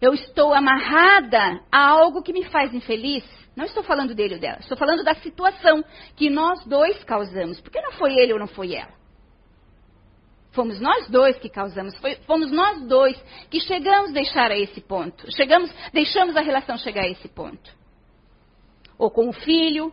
[0.00, 3.24] Eu estou amarrada a algo que me faz infeliz.
[3.56, 4.58] Não estou falando dele ou dela.
[4.60, 5.84] Estou falando da situação
[6.14, 7.60] que nós dois causamos.
[7.60, 8.96] Porque não foi ele ou não foi ela.
[10.52, 11.96] Fomos nós dois que causamos.
[11.98, 15.30] Foi, fomos nós dois que chegamos a deixar a esse ponto.
[15.32, 17.76] Chegamos, deixamos a relação chegar a esse ponto.
[18.96, 19.92] Ou com o filho,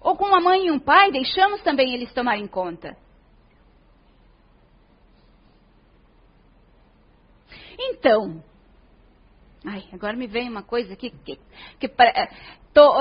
[0.00, 2.96] ou com uma mãe e um pai, deixamos também eles tomarem conta.
[7.88, 8.42] Então,
[9.64, 11.38] ai, agora me vem uma coisa aqui que,
[11.78, 12.28] que, que é,
[12.74, 12.92] tô,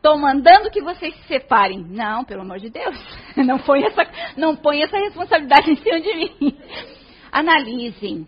[0.00, 1.84] tô mandando que vocês se separem.
[1.84, 2.96] Não, pelo amor de Deus,
[3.36, 4.02] não põe essa,
[4.36, 6.58] não põe essa responsabilidade em cima de mim.
[7.32, 8.26] Analisem,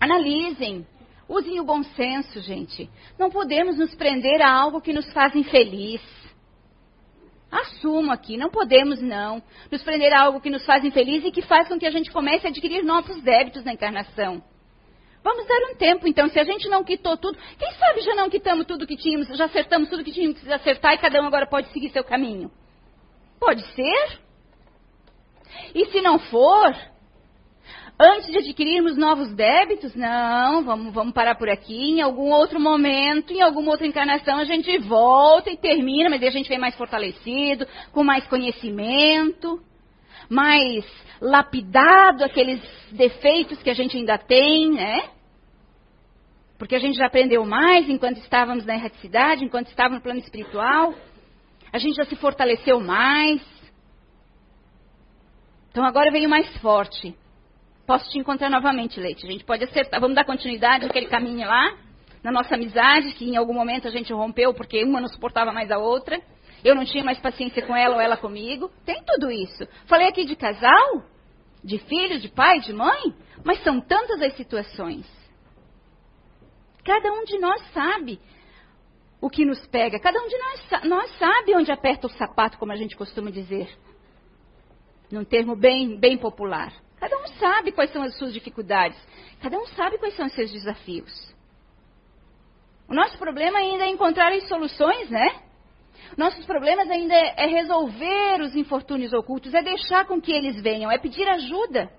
[0.00, 0.86] analisem.
[1.28, 2.88] Usem o bom senso, gente.
[3.18, 6.00] Não podemos nos prender a algo que nos faz infeliz.
[7.56, 11.40] Assumo aqui, não podemos não nos prender a algo que nos faz infeliz e que
[11.40, 14.42] faz com que a gente comece a adquirir novos débitos na encarnação.
[15.24, 18.28] Vamos dar um tempo, então, se a gente não quitou tudo, quem sabe já não
[18.28, 21.46] quitamos tudo que tínhamos, já acertamos tudo que tínhamos que acertar e cada um agora
[21.46, 22.50] pode seguir seu caminho?
[23.40, 24.20] Pode ser?
[25.74, 26.76] E se não for,
[27.98, 31.92] Antes de adquirirmos novos débitos, não, vamos, vamos parar por aqui.
[31.92, 36.28] Em algum outro momento, em alguma outra encarnação, a gente volta e termina, mas aí
[36.28, 39.62] a gente vem mais fortalecido, com mais conhecimento,
[40.28, 40.84] mais
[41.22, 42.60] lapidado aqueles
[42.92, 45.08] defeitos que a gente ainda tem, né?
[46.58, 50.94] Porque a gente já aprendeu mais enquanto estávamos na erraticidade, enquanto estávamos no plano espiritual.
[51.72, 53.40] A gente já se fortaleceu mais.
[55.70, 57.16] Então agora veio mais forte
[57.86, 59.26] posso te encontrar novamente, Leite.
[59.26, 60.00] A gente pode acertar.
[60.00, 61.76] Vamos dar continuidade naquele caminho lá,
[62.22, 65.70] na nossa amizade, que em algum momento a gente rompeu porque uma não suportava mais
[65.70, 66.20] a outra.
[66.64, 68.70] Eu não tinha mais paciência com ela ou ela comigo.
[68.84, 69.66] Tem tudo isso.
[69.86, 71.04] Falei aqui de casal,
[71.62, 75.06] de filho, de pai, de mãe, mas são tantas as situações.
[76.84, 78.20] Cada um de nós sabe
[79.20, 79.98] o que nos pega.
[79.98, 83.68] Cada um de nós, nós sabe onde aperta o sapato, como a gente costuma dizer.
[85.10, 86.72] Num termo bem, bem popular.
[86.98, 88.98] Cada um sabe quais são as suas dificuldades.
[89.40, 91.34] Cada um sabe quais são os seus desafios.
[92.88, 95.42] O nosso problema ainda é encontrar as soluções, né?
[96.16, 100.90] Nossos problemas ainda é, é resolver os infortúnios ocultos, é deixar com que eles venham,
[100.90, 101.90] é pedir ajuda.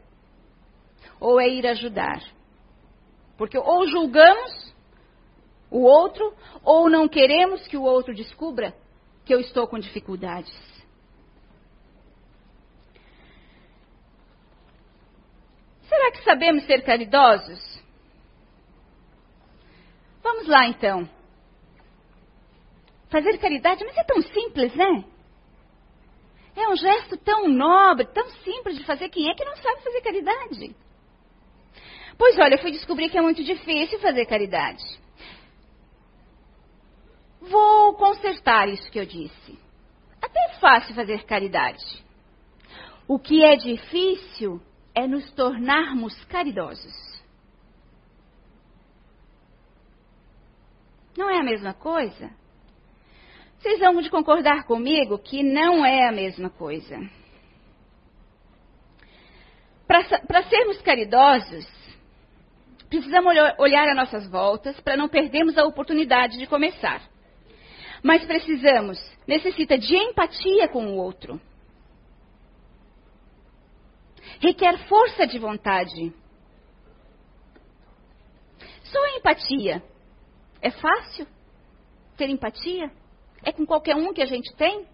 [1.20, 2.22] Ou é ir ajudar.
[3.38, 4.74] Porque ou julgamos
[5.70, 6.34] o outro,
[6.64, 8.74] ou não queremos que o outro descubra
[9.26, 10.77] que eu estou com dificuldades.
[15.98, 17.84] Será que sabemos ser caridosos?
[20.22, 21.10] Vamos lá então.
[23.10, 25.04] Fazer caridade, mas é tão simples, né?
[26.56, 29.10] É um gesto tão nobre, tão simples de fazer.
[29.10, 30.76] Quem é que não sabe fazer caridade?
[32.16, 34.84] Pois olha, eu fui descobrir que é muito difícil fazer caridade.
[37.42, 39.58] Vou consertar isso que eu disse.
[40.22, 41.84] Até é fácil fazer caridade.
[43.08, 44.62] O que é difícil
[44.98, 46.92] é nos tornarmos caridosos.
[51.16, 52.32] Não é a mesma coisa?
[53.60, 56.98] Vocês vão de concordar comigo que não é a mesma coisa.
[59.86, 61.68] Para sermos caridosos,
[62.90, 67.04] precisamos olhar às nossas voltas para não perdermos a oportunidade de começar.
[68.02, 71.40] Mas precisamos, necessita de empatia com o outro.
[74.40, 76.14] Requer força de vontade.
[78.84, 79.84] Só empatia.
[80.62, 81.28] É fácil
[82.18, 82.92] ter empatia?
[83.44, 84.88] É com qualquer um que a gente tem?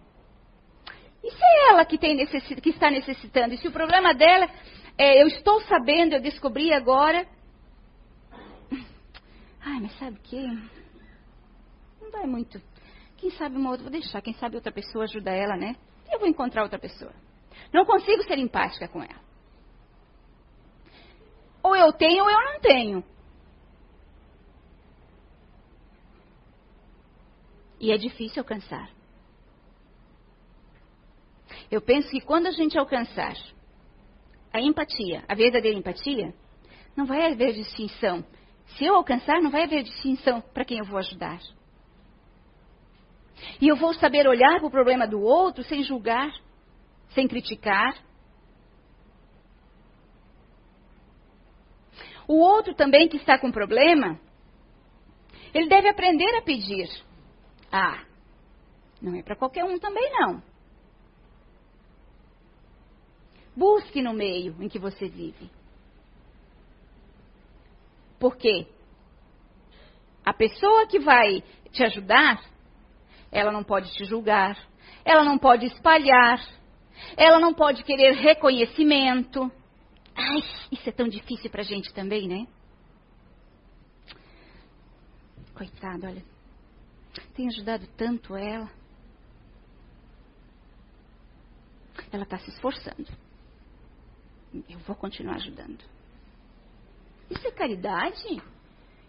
[1.22, 3.54] E se é ela que, necessi que está necessitando?
[3.54, 4.48] E se o problema dela
[4.98, 7.26] é, eu estou sabendo, eu descobri agora.
[9.60, 10.46] Ai, mas sabe o que?
[12.00, 12.60] Não vai muito.
[13.16, 15.76] Quem sabe uma outra, vou deixar, quem sabe outra pessoa ajuda ela, né?
[16.12, 17.12] Eu vou encontrar outra pessoa.
[17.72, 19.23] Não consigo ser empática com ela.
[21.64, 23.04] Ou eu tenho ou eu não tenho.
[27.80, 28.90] E é difícil alcançar.
[31.70, 33.34] Eu penso que quando a gente alcançar
[34.52, 36.34] a empatia, a verdadeira empatia,
[36.94, 38.22] não vai haver distinção.
[38.76, 41.40] Se eu alcançar, não vai haver distinção para quem eu vou ajudar.
[43.60, 46.30] E eu vou saber olhar para o problema do outro sem julgar,
[47.14, 47.96] sem criticar.
[52.26, 54.18] O outro também que está com problema,
[55.52, 56.88] ele deve aprender a pedir.
[57.70, 58.02] Ah,
[59.00, 60.42] não é para qualquer um também não.
[63.56, 65.50] Busque no meio em que você vive.
[68.18, 68.66] Porque
[70.24, 72.42] a pessoa que vai te ajudar,
[73.30, 74.58] ela não pode te julgar,
[75.04, 76.40] ela não pode espalhar,
[77.16, 79.52] ela não pode querer reconhecimento.
[80.16, 82.46] Ai, isso é tão difícil pra gente também, né?
[85.54, 86.24] Coitada, olha.
[87.34, 88.70] Tem ajudado tanto ela.
[92.12, 93.24] Ela está se esforçando
[94.68, 95.82] eu vou continuar ajudando.
[97.30, 98.42] Isso é caridade?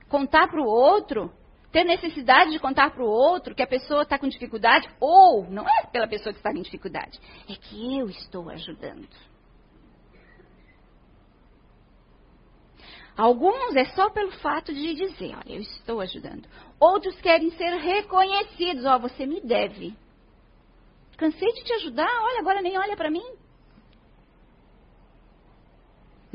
[0.09, 1.31] Contar para o outro,
[1.71, 5.67] ter necessidade de contar para o outro que a pessoa está com dificuldade, ou não
[5.67, 9.07] é pela pessoa que está em dificuldade, é que eu estou ajudando.
[13.17, 16.47] Alguns é só pelo fato de dizer, olha, eu estou ajudando.
[16.79, 19.95] Outros querem ser reconhecidos, ó, oh, você me deve.
[21.17, 23.23] Cansei de te ajudar, olha, agora nem olha para mim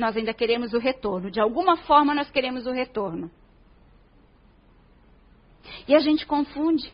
[0.01, 1.31] nós ainda queremos o retorno.
[1.31, 3.31] De alguma forma, nós queremos o retorno.
[5.87, 6.93] E a gente confunde.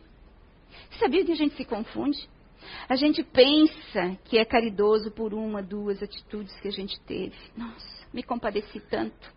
[0.99, 2.29] Sabia que a gente se confunde?
[2.89, 7.37] A gente pensa que é caridoso por uma, duas atitudes que a gente teve.
[7.55, 9.36] Nossa, me compadeci tanto.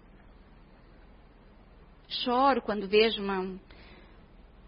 [2.11, 3.59] Choro quando vejo uma,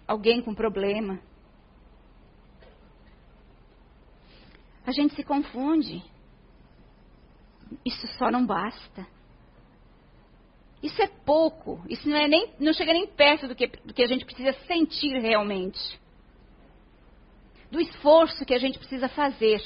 [0.06, 1.18] alguém com problema.
[4.86, 6.02] A gente se confunde.
[7.84, 9.06] Isso só não basta.
[10.82, 11.82] Isso é pouco.
[11.88, 14.52] Isso não, é nem, não chega nem perto do que, do que a gente precisa
[14.66, 16.00] sentir realmente.
[17.70, 19.60] Do esforço que a gente precisa fazer.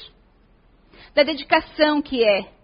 [1.14, 2.55] Da dedicação que é.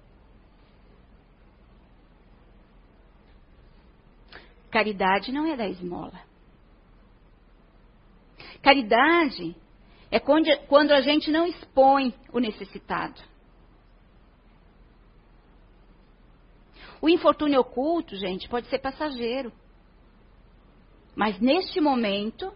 [4.72, 6.18] Caridade não é da esmola.
[8.62, 9.54] Caridade
[10.10, 13.20] é quando a gente não expõe o necessitado.
[17.02, 19.52] O infortúnio oculto, gente, pode ser passageiro.
[21.14, 22.50] Mas neste momento,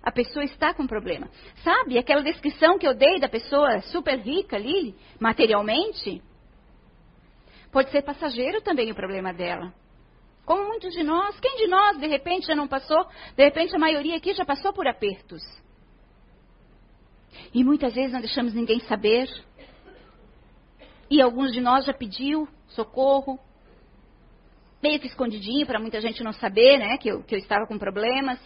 [0.00, 1.28] a pessoa está com problema.
[1.64, 6.22] Sabe aquela descrição que eu dei da pessoa super rica ali, materialmente?
[7.72, 9.74] Pode ser passageiro também o problema dela.
[10.44, 13.06] Como muitos de nós, quem de nós de repente já não passou?
[13.36, 15.42] De repente a maioria aqui já passou por apertos.
[17.54, 19.28] E muitas vezes não deixamos ninguém saber.
[21.08, 23.38] E alguns de nós já pediu socorro,
[24.82, 27.78] meio que escondidinho para muita gente não saber, né, que eu, que eu estava com
[27.78, 28.40] problemas,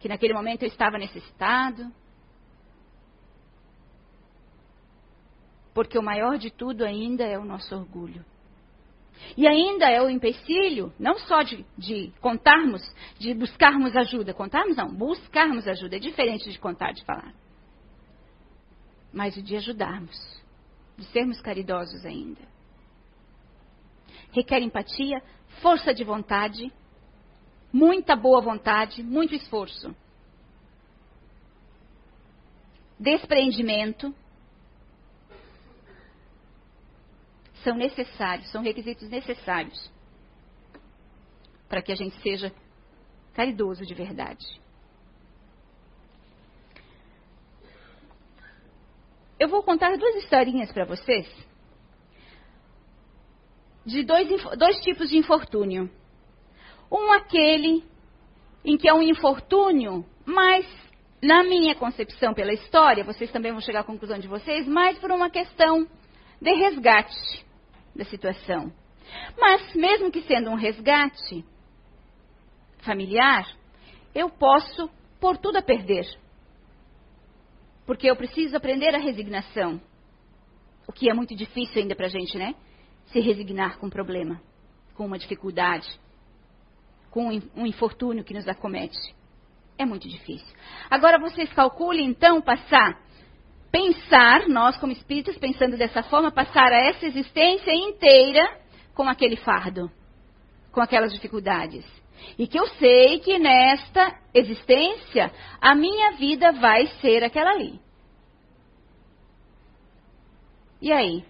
[0.00, 1.92] que naquele momento eu estava necessitado.
[5.72, 8.24] Porque o maior de tudo ainda é o nosso orgulho.
[9.36, 12.82] E ainda é o empecilho, não só de, de, contarmos,
[13.18, 14.34] de buscarmos ajuda.
[14.34, 15.96] Contarmos não, buscarmos ajuda.
[15.96, 17.34] É diferente de contar, de falar.
[19.12, 20.16] Mas de ajudarmos,
[20.96, 22.56] de sermos caridosos ainda
[24.36, 25.22] requer empatia,
[25.62, 26.70] força de vontade,
[27.72, 29.96] muita boa vontade, muito esforço.
[32.98, 34.14] Despreendimento.
[37.66, 39.90] São necessários, são requisitos necessários
[41.68, 42.52] para que a gente seja
[43.34, 44.46] caridoso de verdade.
[49.36, 51.26] Eu vou contar duas historinhas para vocês
[53.84, 55.90] de dois, dois tipos de infortúnio.
[56.90, 57.84] Um aquele
[58.64, 60.64] em que é um infortúnio, mas
[61.20, 65.10] na minha concepção pela história, vocês também vão chegar à conclusão de vocês, mais por
[65.10, 65.84] uma questão
[66.40, 67.45] de resgate
[67.96, 68.72] da situação.
[69.38, 71.44] Mas mesmo que sendo um resgate
[72.78, 73.46] familiar,
[74.14, 74.90] eu posso
[75.20, 76.06] pôr tudo a perder.
[77.84, 79.80] Porque eu preciso aprender a resignação.
[80.86, 82.54] O que é muito difícil ainda para a gente, né?
[83.12, 84.40] Se resignar com um problema,
[84.94, 85.88] com uma dificuldade,
[87.10, 88.98] com um infortúnio que nos acomete.
[89.78, 90.56] É muito difícil.
[90.90, 93.00] Agora vocês calculem, então, passar,
[93.76, 98.58] pensar, nós como espíritos, pensando dessa forma, passar a essa existência inteira
[98.94, 99.90] com aquele fardo,
[100.72, 101.84] com aquelas dificuldades.
[102.38, 107.78] E que eu sei que nesta existência a minha vida vai ser aquela ali.
[110.80, 111.22] E aí?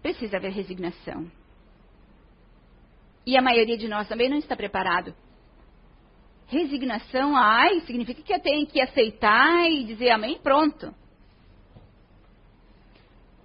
[0.00, 1.28] Precisa haver resignação.
[3.26, 5.12] E a maioria de nós também não está preparado.
[6.46, 10.94] Resignação, ai, significa que eu tenho que aceitar e dizer amém, pronto.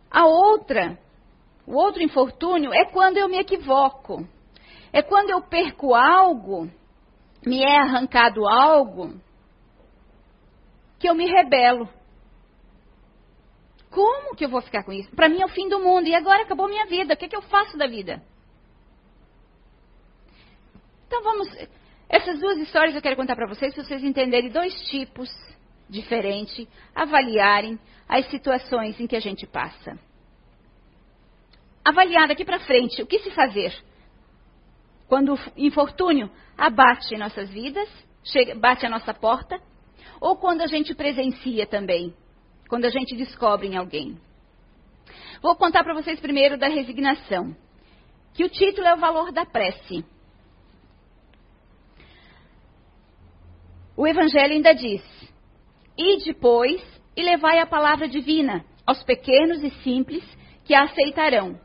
[0.10, 0.98] A outra,
[1.68, 4.28] o outro infortúnio é quando eu me equivoco.
[4.92, 6.70] É quando eu perco algo,
[7.46, 9.14] me é arrancado algo,
[10.98, 11.88] que eu me rebelo.
[13.92, 15.10] Como que eu vou ficar com isso?
[15.16, 16.08] Para mim é o fim do mundo.
[16.08, 17.14] E agora acabou minha vida.
[17.14, 18.22] O que, é que eu faço da vida?
[21.08, 21.48] Então vamos.
[22.08, 25.30] Essas duas histórias eu quero contar para vocês, para vocês entenderem dois tipos
[25.90, 29.98] diferentes, avaliarem as situações em que a gente passa.
[31.84, 33.74] Avaliar daqui para frente o que se fazer
[35.10, 37.90] quando o infortúnio abate nossas vidas,
[38.24, 39.60] chega, bate a nossa porta,
[40.22, 42.14] ou quando a gente presencia também,
[42.70, 44.16] quando a gente descobre em alguém.
[45.42, 47.56] Vou contar para vocês primeiro da resignação,
[48.36, 50.06] que o título é o valor da prece.
[53.98, 55.02] O Evangelho ainda diz:
[56.00, 56.82] E depois
[57.16, 60.24] e levai a palavra divina aos pequenos e simples
[60.64, 61.60] que a aceitarão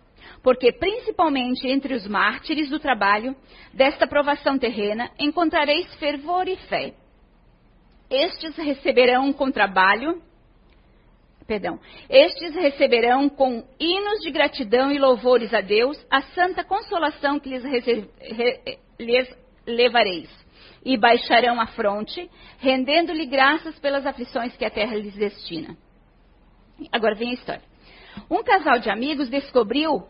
[0.45, 3.35] porque principalmente entre os mártires do trabalho
[3.73, 6.93] desta provação terrena encontrareis fervor e fé.
[8.11, 10.23] Estes receberão com trabalho,
[11.47, 11.81] perdão,
[12.11, 17.65] estes receberão com hinos de gratidão e louvores a Deus a santa consolação que lhes,
[19.01, 20.29] lhes levareis.
[20.85, 25.77] E baixarão a fronte, rendendo-lhe graças pelas aflições que a terra lhes destina.
[26.93, 27.63] Agora vem a história.
[28.31, 30.07] Um casal de amigos descobriu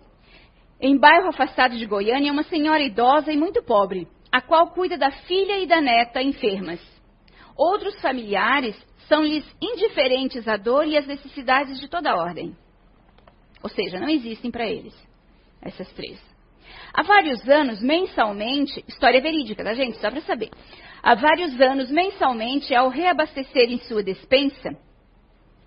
[0.81, 5.11] em bairro afastado de Goiânia, uma senhora idosa e muito pobre, a qual cuida da
[5.11, 6.81] filha e da neta enfermas.
[7.57, 8.77] Outros familiares
[9.09, 12.57] são-lhes indiferentes à dor e às necessidades de toda ordem.
[13.63, 14.95] Ou seja, não existem para eles,
[15.63, 16.21] essas três.
[16.97, 19.99] Há vários anos, mensalmente, história verídica, tá, gente?
[19.99, 20.51] Só para saber.
[21.03, 24.77] Há vários anos, mensalmente, ao reabastecerem sua despensa,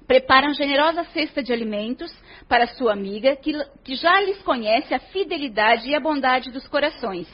[0.07, 2.09] preparam generosa cesta de alimentos
[2.47, 3.51] para sua amiga, que,
[3.83, 7.27] que já lhes conhece a fidelidade e a bondade dos corações.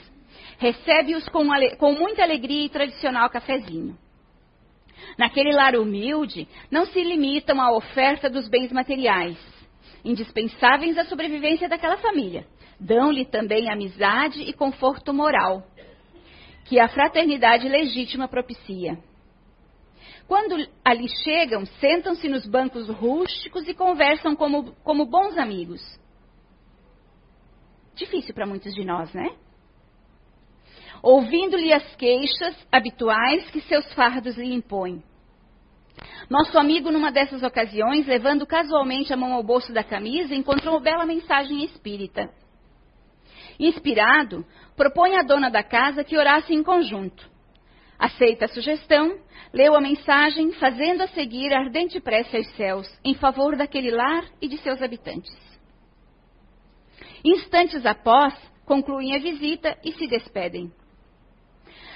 [0.57, 1.45] Recebe-os com,
[1.77, 3.95] com muita alegria e tradicional cafezinho.
[5.19, 9.37] Naquele lar humilde, não se limitam à oferta dos bens materiais,
[10.03, 12.43] indispensáveis à sobrevivência daquela família.
[12.83, 15.63] Dão-lhe também amizade e conforto moral,
[16.65, 18.97] que a fraternidade legítima propicia.
[20.27, 25.81] Quando ali chegam, sentam-se nos bancos rústicos e conversam como, como bons amigos.
[27.95, 29.33] Difícil para muitos de nós, né?
[31.01, 35.01] Ouvindo-lhe as queixas habituais que seus fardos lhe impõem.
[36.29, 40.81] Nosso amigo, numa dessas ocasiões, levando casualmente a mão ao bolso da camisa, encontrou uma
[40.81, 42.29] bela mensagem espírita.
[43.59, 44.45] Inspirado,
[44.75, 47.29] propõe à dona da casa que orasse em conjunto.
[47.97, 49.17] Aceita a sugestão,
[49.53, 54.47] leu a mensagem, fazendo a seguir ardente prece aos céus, em favor daquele lar e
[54.47, 55.33] de seus habitantes.
[57.23, 58.33] Instantes após,
[58.65, 60.71] concluem a visita e se despedem.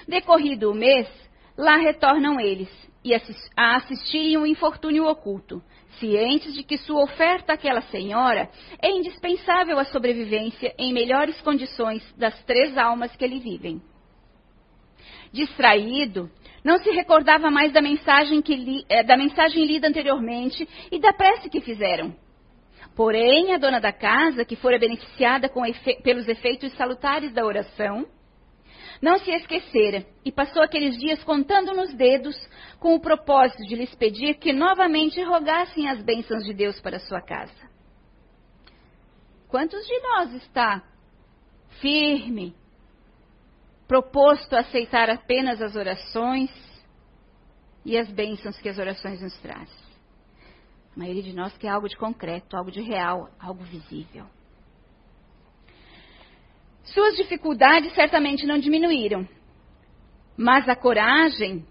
[0.08, 1.10] Decorrido o mês,
[1.58, 5.62] lá retornam eles e a assistirem um infortúnio oculto,
[6.00, 8.50] cientes de que sua oferta àquela senhora
[8.82, 13.82] é indispensável à sobrevivência em melhores condições das três almas que ali vivem
[15.32, 16.30] distraído,
[16.64, 21.50] não se recordava mais da mensagem, li, eh, da mensagem lida anteriormente e da prece
[21.50, 22.14] que fizeram.
[22.96, 28.06] Porém, a dona da casa, que fora beneficiada efe pelos efeitos salutares da oração,
[29.02, 32.36] não se esquecera e passou aqueles dias contando nos dedos
[32.80, 37.22] com o propósito de lhes pedir que novamente rogassem as bênçãos de Deus para sua
[37.22, 37.68] casa.
[39.48, 40.84] Quantos de nós está
[41.80, 42.56] firme,
[43.88, 46.52] proposto a aceitar apenas as orações
[47.86, 49.88] e as bênçãos que as orações nos trazem?
[50.96, 54.26] A maioria de nós quer algo de concreto, algo de real, algo visível.
[56.94, 59.28] Suas dificuldades certamente não diminuíram,
[60.38, 61.66] mas a coragem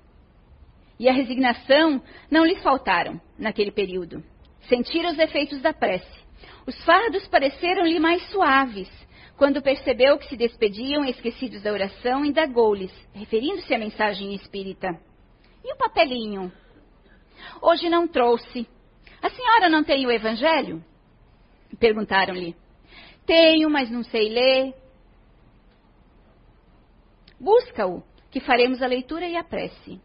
[0.98, 4.22] e a resignação não lhes faltaram naquele período.
[4.68, 6.26] Sentiram os efeitos da prece.
[6.66, 8.90] Os fardos pareceram-lhe mais suaves.
[9.36, 14.88] Quando percebeu que se despediam esquecidos da oração, indagou-lhes, referindo-se à mensagem espírita.
[15.64, 16.50] E o papelinho?
[17.60, 18.66] Hoje não trouxe.
[19.22, 20.82] A senhora não tem o evangelho?
[21.78, 22.56] Perguntaram-lhe.
[23.26, 24.74] Tenho, mas não sei ler.
[27.38, 30.00] Busca-o, que faremos a leitura e a prece.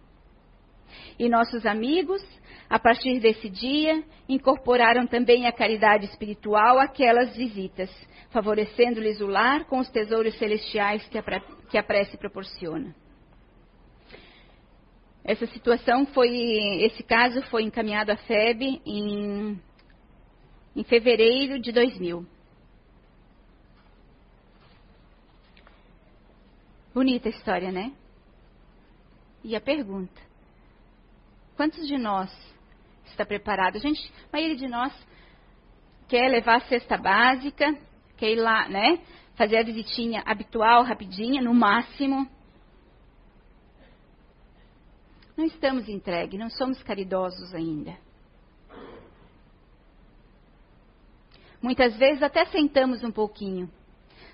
[1.17, 2.21] E nossos amigos,
[2.69, 7.89] a partir desse dia, incorporaram também a caridade espiritual àquelas visitas,
[8.31, 11.23] favorecendo-lhes o lar com os tesouros celestiais que a,
[11.69, 12.95] que a prece proporciona.
[15.23, 16.29] Essa situação foi,
[16.83, 19.61] esse caso foi encaminhado à FEB em,
[20.75, 22.25] em fevereiro de 2000.
[26.93, 27.93] Bonita a história, né?
[29.43, 30.21] E a pergunta:
[31.55, 32.29] quantos de nós
[33.05, 33.77] está preparado?
[33.77, 34.93] A gente, a maioria de nós
[36.09, 37.77] quer levar a cesta básica,
[38.17, 38.99] quer ir lá, né?
[39.35, 42.29] Fazer a visitinha habitual, rapidinha, no máximo.
[45.37, 47.97] Não estamos entregues, não somos caridosos ainda.
[51.61, 53.71] Muitas vezes até sentamos um pouquinho.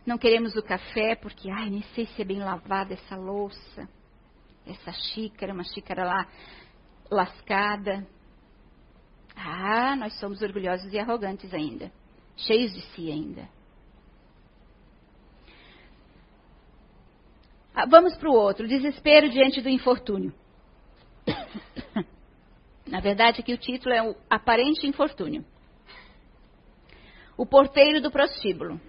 [0.08, 3.89] Não queremos o café porque, ai, nem sei se é bem lavada essa louça,
[4.66, 6.26] essa xícara, uma xícara lá
[7.12, 8.08] lascada.
[9.36, 11.91] Ah, nós somos orgulhosos e arrogantes ainda,
[12.38, 13.49] cheios de si ainda.
[17.76, 20.34] Ah, vamos para o outro, desespero diante do infortúnio.
[22.88, 25.43] Na verdade, aqui o título é o Aparente Infortúnio.
[27.36, 28.80] O porteiro do prostíbulo.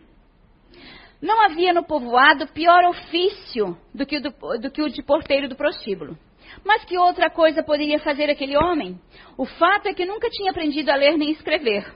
[1.20, 5.48] Não havia no povoado pior ofício do que, o do, do que o de porteiro
[5.48, 6.16] do prostíbulo.
[6.64, 8.98] Mas que outra coisa poderia fazer aquele homem?
[9.36, 11.92] O fato é que nunca tinha aprendido a ler nem escrever.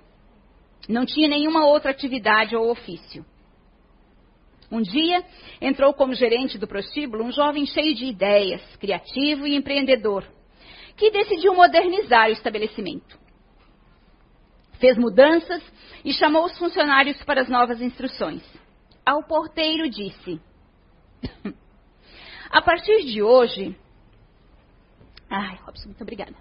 [0.88, 3.24] Não tinha nenhuma outra atividade ou ofício.
[4.70, 5.22] Um dia,
[5.60, 10.24] entrou como gerente do prostíbulo um jovem cheio de ideias, criativo e empreendedor
[10.96, 13.18] que decidiu modernizar o estabelecimento.
[14.78, 15.62] Fez mudanças
[16.04, 18.42] e chamou os funcionários para as novas instruções.
[19.04, 20.40] Ao porteiro disse:
[22.50, 23.76] A partir de hoje.
[25.28, 26.34] Ai, Robson, muito obrigada.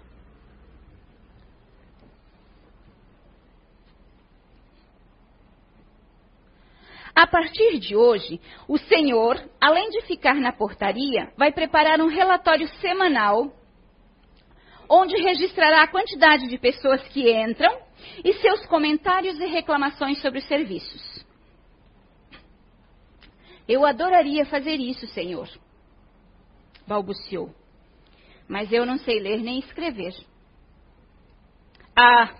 [7.14, 12.66] A partir de hoje, o senhor, além de ficar na portaria, vai preparar um relatório
[12.80, 13.52] semanal
[14.88, 17.80] onde registrará a quantidade de pessoas que entram
[18.24, 21.11] e seus comentários e reclamações sobre os serviços.
[23.72, 25.48] Eu adoraria fazer isso, Senhor,
[26.86, 27.48] balbuciou.
[28.46, 30.12] Mas eu não sei ler nem escrever.
[31.96, 32.34] Ah,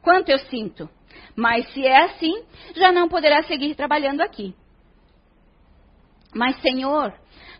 [0.00, 0.88] quanto eu sinto.
[1.36, 4.54] Mas se é assim, já não poderá seguir trabalhando aqui.
[6.34, 7.12] Mas, Senhor,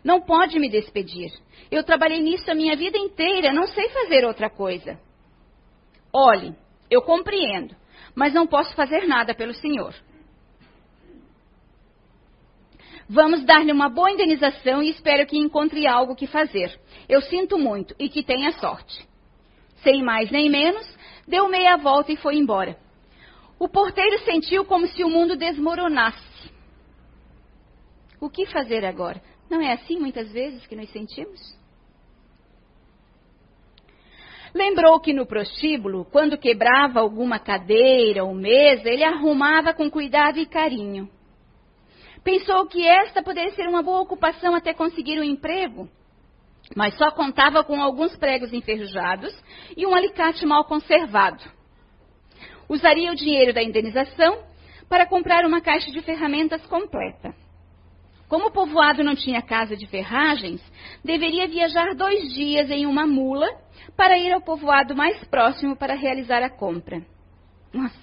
[0.03, 1.31] não pode me despedir.
[1.69, 4.99] Eu trabalhei nisso a minha vida inteira, não sei fazer outra coisa.
[6.11, 6.55] Olhe,
[6.89, 7.75] eu compreendo,
[8.15, 9.93] mas não posso fazer nada pelo senhor.
[13.07, 16.77] Vamos dar-lhe uma boa indenização e espero que encontre algo que fazer.
[17.07, 19.07] Eu sinto muito e que tenha sorte.
[19.83, 20.85] Sem mais nem menos,
[21.27, 22.77] deu meia volta e foi embora.
[23.59, 26.51] O porteiro sentiu como se o mundo desmoronasse.
[28.19, 29.21] O que fazer agora?
[29.49, 31.39] Não é assim muitas vezes que nos sentimos?
[34.53, 40.45] Lembrou que no prostíbulo, quando quebrava alguma cadeira ou mesa, ele arrumava com cuidado e
[40.45, 41.09] carinho.
[42.25, 45.87] Pensou que esta poderia ser uma boa ocupação até conseguir um emprego,
[46.75, 49.31] mas só contava com alguns pregos enferrujados
[49.77, 51.43] e um alicate mal conservado.
[52.67, 54.43] Usaria o dinheiro da indenização
[54.89, 57.31] para comprar uma caixa de ferramentas completa.
[58.27, 60.59] Como o povoado não tinha casa de ferragens,
[61.03, 63.47] deveria viajar dois dias em uma mula
[63.95, 67.05] para ir ao povoado mais próximo para realizar a compra.
[67.71, 67.99] Nossa,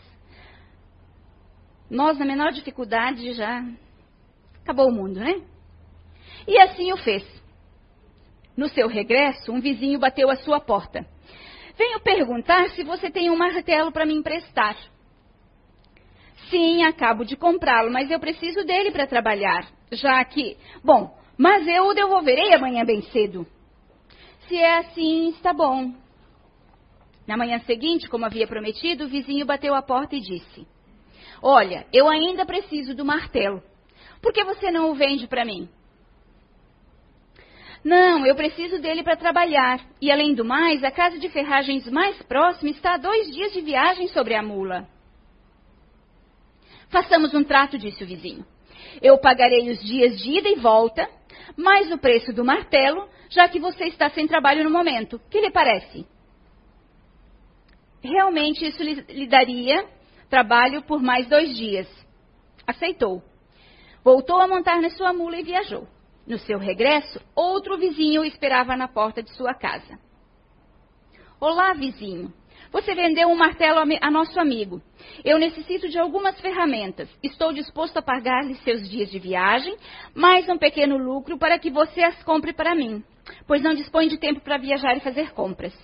[1.90, 3.64] nós na menor dificuldade já
[4.62, 5.42] acabou o mundo, né?
[6.46, 7.24] E assim o fez.
[8.56, 11.06] No seu regresso, um vizinho bateu à sua porta.
[11.76, 14.76] Venho perguntar se você tem um martelo para me emprestar.
[16.50, 19.66] Sim, acabo de comprá-lo, mas eu preciso dele para trabalhar.
[19.90, 20.56] Já que.
[20.84, 23.46] Bom, mas eu o devolverei amanhã bem cedo.
[24.46, 25.94] Se é assim, está bom.
[27.26, 30.66] Na manhã seguinte, como havia prometido, o vizinho bateu a porta e disse:
[31.40, 33.62] Olha, eu ainda preciso do martelo.
[34.22, 35.68] Por que você não o vende para mim?
[37.84, 39.84] Não, eu preciso dele para trabalhar.
[40.00, 43.60] E além do mais, a casa de ferragens mais próxima está a dois dias de
[43.60, 44.88] viagem sobre a mula.
[46.88, 48.46] Façamos um trato, disse o vizinho.
[49.00, 51.08] Eu pagarei os dias de ida e volta,
[51.56, 55.20] mais o preço do martelo, já que você está sem trabalho no momento.
[55.28, 56.06] Que lhe parece?
[58.00, 59.84] Realmente isso lhe, lhe daria
[60.28, 61.88] trabalho por mais dois dias.
[62.66, 63.22] Aceitou.
[64.04, 65.86] Voltou a montar na sua mula e viajou.
[66.26, 69.98] No seu regresso, outro vizinho o esperava na porta de sua casa.
[71.40, 72.32] Olá, vizinho.
[72.72, 74.80] Você vendeu um martelo a, nosso amigo.
[75.24, 77.08] Eu necessito de algumas ferramentas.
[77.22, 79.76] Estou disposto a pagar-lhe seus dias de viagem,
[80.14, 83.04] mais um pequeno lucro para que você as compre para mim,
[83.46, 85.74] pois não dispõe de tempo para viajar e fazer compras.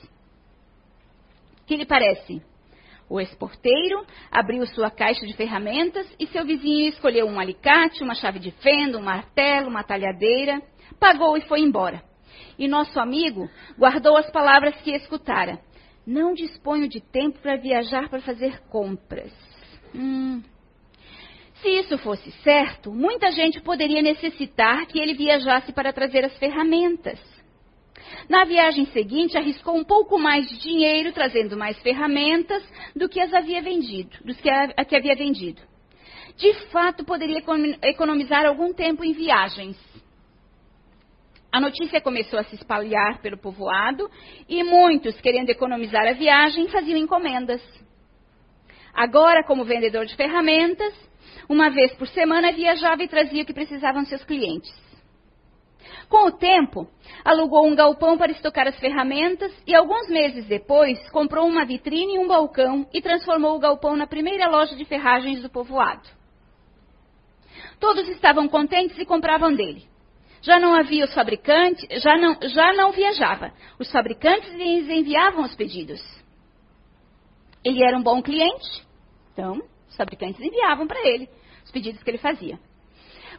[1.66, 2.42] Que lhe parece?
[3.08, 8.38] O ex-porteiro abriu sua caixa de ferramentas e seu vizinho escolheu um alicate, uma chave
[8.38, 10.60] de fenda, um martelo, uma talhadeira,
[11.00, 12.02] pagou e foi embora.
[12.58, 13.48] E nosso amigo
[13.78, 15.58] guardou as palavras que escutara.
[16.06, 19.32] Não disponho de tempo para viajar para fazer compras.
[19.94, 20.42] Hum.
[21.62, 27.18] Se isso fosse certo, muita gente poderia necessitar que ele viajasse para trazer as ferramentas.
[28.28, 32.62] Na viagem seguinte, arriscou um pouco mais de dinheiro, trazendo mais ferramentas
[32.94, 35.60] do que as havia vendido, do que a que havia vendido.
[36.36, 37.42] De fato, poderia
[37.82, 39.76] economizar algum tempo em viagens.
[41.50, 44.10] A notícia começou a se espalhar pelo povoado
[44.48, 47.62] e muitos, querendo economizar a viagem, faziam encomendas.
[48.94, 50.94] Agora, como vendedor de ferramentas,
[51.48, 54.87] uma vez por semana viajava e trazia o que precisavam seus clientes.
[56.08, 56.88] Com o tempo,
[57.24, 62.18] alugou um galpão para estocar as ferramentas e, alguns meses depois, comprou uma vitrine e
[62.18, 66.08] um balcão e transformou o galpão na primeira loja de ferragens do povoado.
[67.78, 69.86] Todos estavam contentes e compravam dele.
[70.40, 73.52] Já não havia os fabricantes, já não, já não viajava.
[73.78, 76.00] Os fabricantes lhes enviavam os pedidos.
[77.64, 78.86] Ele era um bom cliente,
[79.32, 81.28] então os fabricantes enviavam para ele
[81.64, 82.58] os pedidos que ele fazia.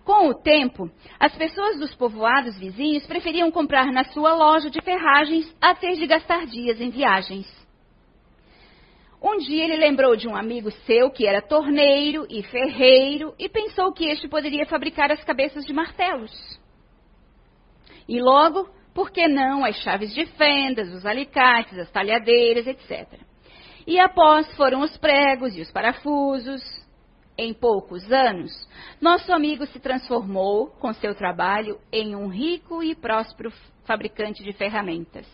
[0.09, 0.89] Com o tempo,
[1.19, 6.07] as pessoas dos povoados vizinhos preferiam comprar na sua loja de ferragens a ter de
[6.07, 7.45] gastar dias em viagens.
[9.21, 13.93] Um dia ele lembrou de um amigo seu que era torneiro e ferreiro e pensou
[13.93, 16.33] que este poderia fabricar as cabeças de martelos.
[18.07, 23.13] E logo, por que não as chaves de fendas, os alicates, as talhadeiras, etc.
[23.85, 26.78] E após foram os pregos e os parafusos,
[27.39, 28.51] em poucos anos,
[28.99, 33.49] nosso amigo se transformou, com seu trabalho, em um rico e próspero
[33.85, 35.25] fabricante de ferramentas.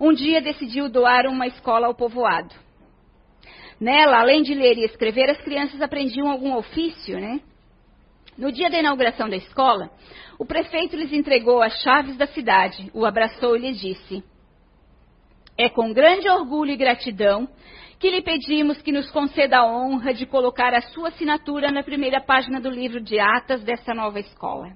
[0.00, 2.54] Um dia decidiu doar uma escola ao povoado.
[3.78, 7.42] Nela, além de ler e escrever, as crianças aprendiam algum ofício, né?
[8.38, 9.90] No dia da inauguração da escola,
[10.38, 14.24] o prefeito lhes entregou as chaves da cidade, o abraçou e lhe disse:
[15.58, 17.46] É com grande orgulho e gratidão
[18.00, 22.18] que lhe pedimos que nos conceda a honra de colocar a sua assinatura na primeira
[22.18, 24.72] página do livro de atas dessa nova escola.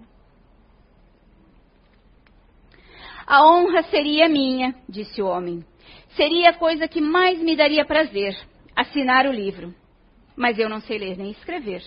[3.27, 5.65] A honra seria minha, disse o homem.
[6.11, 8.37] Seria a coisa que mais me daria prazer,
[8.77, 9.75] assinar o livro.
[10.37, 11.83] Mas eu não sei ler nem escrever.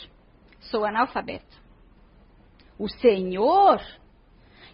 [0.59, 1.55] Sou analfabeto.
[2.79, 3.79] O senhor,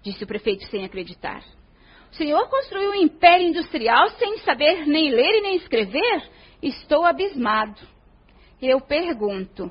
[0.02, 1.44] disse o prefeito sem acreditar.
[2.10, 6.32] O senhor construiu um império industrial sem saber nem ler e nem escrever?
[6.64, 7.82] Estou abismado.
[8.62, 9.70] Eu pergunto: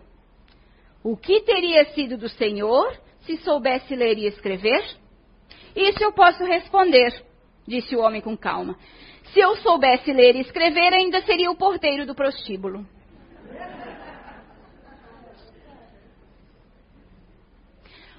[1.03, 4.85] o que teria sido do Senhor se soubesse ler e escrever?
[5.75, 7.25] Isso eu posso responder,
[7.67, 8.79] disse o homem com calma.
[9.33, 12.87] Se eu soubesse ler e escrever, ainda seria o porteiro do prostíbulo.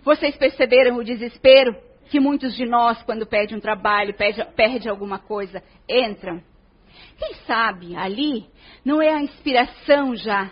[0.03, 1.75] Vocês perceberam o desespero
[2.09, 6.41] que muitos de nós, quando perdem um trabalho, perde, perde alguma coisa, entram?
[7.17, 8.47] Quem sabe ali
[8.83, 10.51] não é a inspiração já?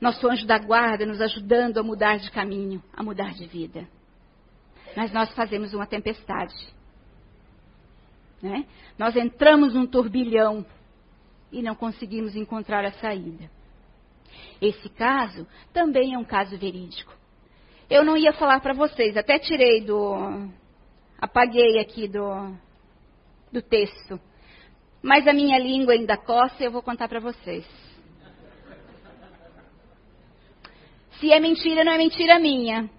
[0.00, 3.88] Nosso anjo da guarda nos ajudando a mudar de caminho, a mudar de vida.
[4.96, 6.54] Mas nós fazemos uma tempestade.
[8.42, 8.66] Né?
[8.96, 10.64] Nós entramos num turbilhão
[11.50, 13.50] e não conseguimos encontrar a saída.
[14.60, 17.12] Esse caso também é um caso verídico.
[17.90, 20.48] Eu não ia falar para vocês, até tirei do.
[21.18, 22.54] apaguei aqui do,
[23.50, 24.20] do texto.
[25.08, 27.66] Mas a minha língua ainda coça e eu vou contar para vocês.
[31.18, 32.90] Se é mentira, não é mentira minha.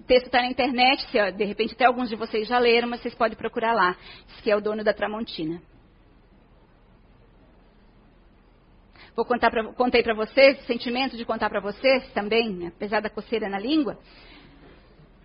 [0.00, 3.02] O texto está na internet, se, de repente até alguns de vocês já leram, mas
[3.02, 3.94] vocês podem procurar lá.
[4.26, 5.60] Diz que é o dono da Tramontina.
[9.14, 13.10] Vou contar pra, contei para vocês, o sentimento de contar para vocês também, apesar da
[13.10, 13.98] coceira na língua,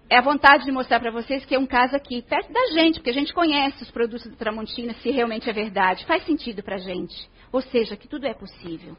[0.10, 2.96] é a vontade de mostrar para vocês que é um caso aqui, perto da gente,
[2.96, 6.06] porque a gente conhece os produtos da Tramontina, se realmente é verdade.
[6.06, 7.30] Faz sentido para a gente.
[7.52, 8.98] Ou seja, que tudo é possível.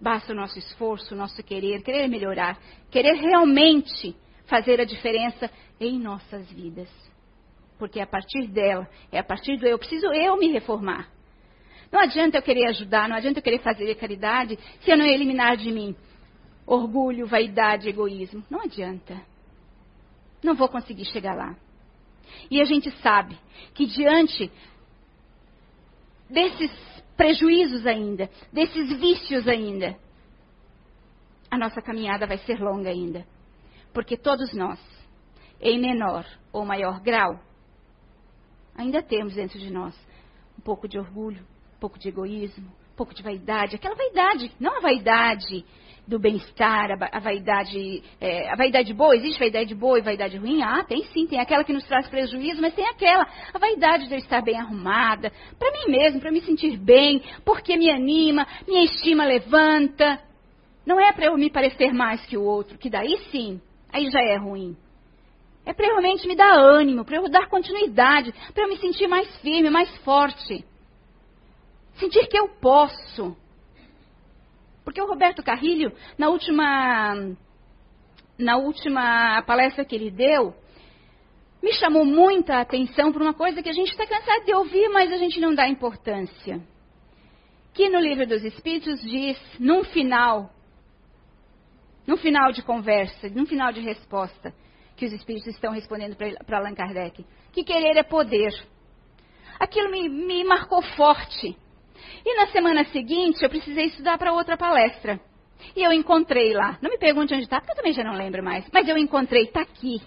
[0.00, 2.58] Basta o nosso esforço, o nosso querer, querer melhorar,
[2.90, 6.88] querer realmente fazer a diferença em nossas vidas.
[7.78, 11.08] Porque é a partir dela, é a partir do eu, preciso eu me reformar.
[11.90, 15.56] Não adianta eu querer ajudar, não adianta eu querer fazer caridade se eu não eliminar
[15.56, 15.94] de mim
[16.66, 18.42] orgulho, vaidade, egoísmo.
[18.50, 19.20] Não adianta.
[20.42, 21.56] Não vou conseguir chegar lá.
[22.50, 23.38] E a gente sabe
[23.74, 24.50] que diante
[26.28, 26.70] desses
[27.16, 29.96] prejuízos ainda, desses vícios ainda,
[31.50, 33.26] a nossa caminhada vai ser longa ainda.
[33.92, 34.80] Porque todos nós,
[35.60, 37.38] em menor ou maior grau,
[38.74, 39.94] ainda temos dentro de nós
[40.58, 41.46] um pouco de orgulho,
[41.78, 45.64] pouco de egoísmo, um pouco de vaidade, aquela vaidade, não a vaidade
[46.06, 50.62] do bem-estar, a, vaidade, é, a vaidade boa, existe vaidade boa e vaidade ruim?
[50.62, 54.14] Ah, tem sim, tem aquela que nos traz prejuízo, mas tem aquela, a vaidade de
[54.14, 58.84] eu estar bem arrumada, para mim mesmo, para me sentir bem, porque me anima, minha
[58.84, 60.20] estima levanta.
[60.86, 63.60] Não é para eu me parecer mais que o outro, que daí sim,
[63.92, 64.76] aí já é ruim.
[65.66, 69.28] É para realmente me dar ânimo, para eu dar continuidade, para eu me sentir mais
[69.38, 70.64] firme, mais forte.
[72.02, 73.36] Sentir que eu posso.
[74.84, 77.14] Porque o Roberto Carrilho, na última,
[78.36, 80.52] na última palestra que ele deu,
[81.62, 85.12] me chamou muita atenção por uma coisa que a gente está cansado de ouvir, mas
[85.12, 86.60] a gente não dá importância.
[87.72, 90.50] Que no livro dos Espíritos diz, num final,
[92.04, 94.52] num final de conversa, num final de resposta,
[94.96, 98.52] que os Espíritos estão respondendo para Allan Kardec, que querer é poder.
[99.60, 101.61] Aquilo me, me marcou forte.
[102.24, 105.20] E na semana seguinte eu precisei estudar para outra palestra.
[105.76, 106.78] E eu encontrei lá.
[106.82, 108.66] Não me pergunte onde está, porque eu também já não lembro mais.
[108.72, 110.00] Mas eu encontrei, está aqui.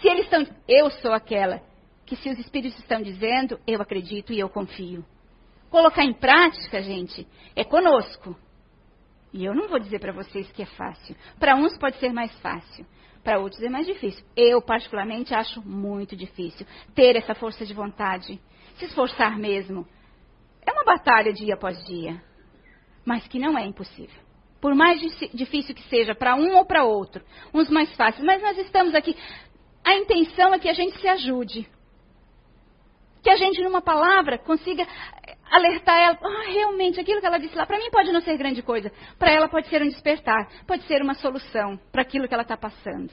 [0.00, 0.46] Se eles estão.
[0.68, 1.60] Eu sou aquela
[2.06, 5.04] que, se os espíritos estão dizendo, eu acredito e eu confio.
[5.70, 8.36] Colocar em prática, gente, é conosco.
[9.32, 11.16] E eu não vou dizer para vocês que é fácil.
[11.40, 12.86] Para uns pode ser mais fácil,
[13.24, 14.24] para outros é mais difícil.
[14.36, 16.64] Eu, particularmente, acho muito difícil
[16.94, 18.40] ter essa força de vontade,
[18.76, 19.88] se esforçar mesmo,
[20.66, 22.22] é uma batalha dia após dia,
[23.04, 24.22] mas que não é impossível.
[24.60, 24.98] Por mais
[25.34, 29.14] difícil que seja para um ou para outro, uns mais fáceis, mas nós estamos aqui.
[29.84, 31.68] A intenção é que a gente se ajude.
[33.22, 34.86] Que a gente, numa palavra, consiga
[35.50, 36.18] alertar ela.
[36.22, 38.90] Ah, realmente, aquilo que ela disse lá, para mim pode não ser grande coisa.
[39.18, 42.56] Para ela pode ser um despertar, pode ser uma solução para aquilo que ela está
[42.56, 43.12] passando.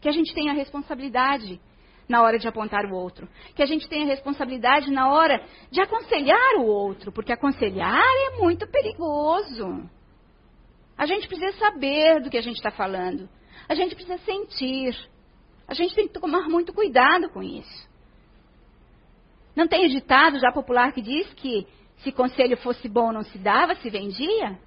[0.00, 1.60] Que a gente tenha a responsabilidade
[2.08, 3.28] na hora de apontar o outro.
[3.54, 8.66] Que a gente tenha responsabilidade na hora de aconselhar o outro, porque aconselhar é muito
[8.66, 9.88] perigoso.
[10.96, 13.28] A gente precisa saber do que a gente está falando.
[13.68, 14.96] A gente precisa sentir.
[15.68, 17.88] A gente tem que tomar muito cuidado com isso.
[19.54, 21.66] Não tem ditado já popular que diz que
[21.98, 24.58] se conselho fosse bom não se dava, se vendia?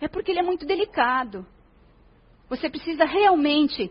[0.00, 1.46] É porque ele é muito delicado.
[2.48, 3.90] Você precisa realmente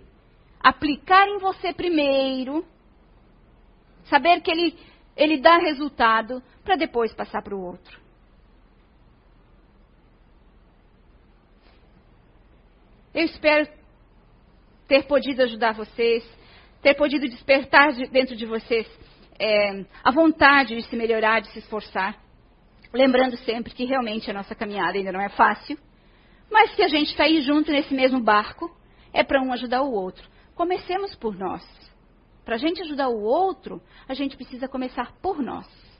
[0.63, 2.65] aplicar em você primeiro,
[4.05, 4.77] saber que ele,
[5.15, 7.99] ele dá resultado, para depois passar para o outro.
[13.13, 13.67] Eu espero
[14.87, 16.23] ter podido ajudar vocês,
[16.81, 18.87] ter podido despertar de, dentro de vocês
[19.37, 22.17] é, a vontade de se melhorar, de se esforçar.
[22.93, 25.77] Lembrando sempre que realmente a nossa caminhada ainda não é fácil,
[26.49, 28.69] mas que a gente está aí junto nesse mesmo barco
[29.13, 30.30] é para um ajudar o outro.
[30.55, 31.63] Comecemos por nós.
[32.43, 35.90] Para a gente ajudar o outro, a gente precisa começar por nós.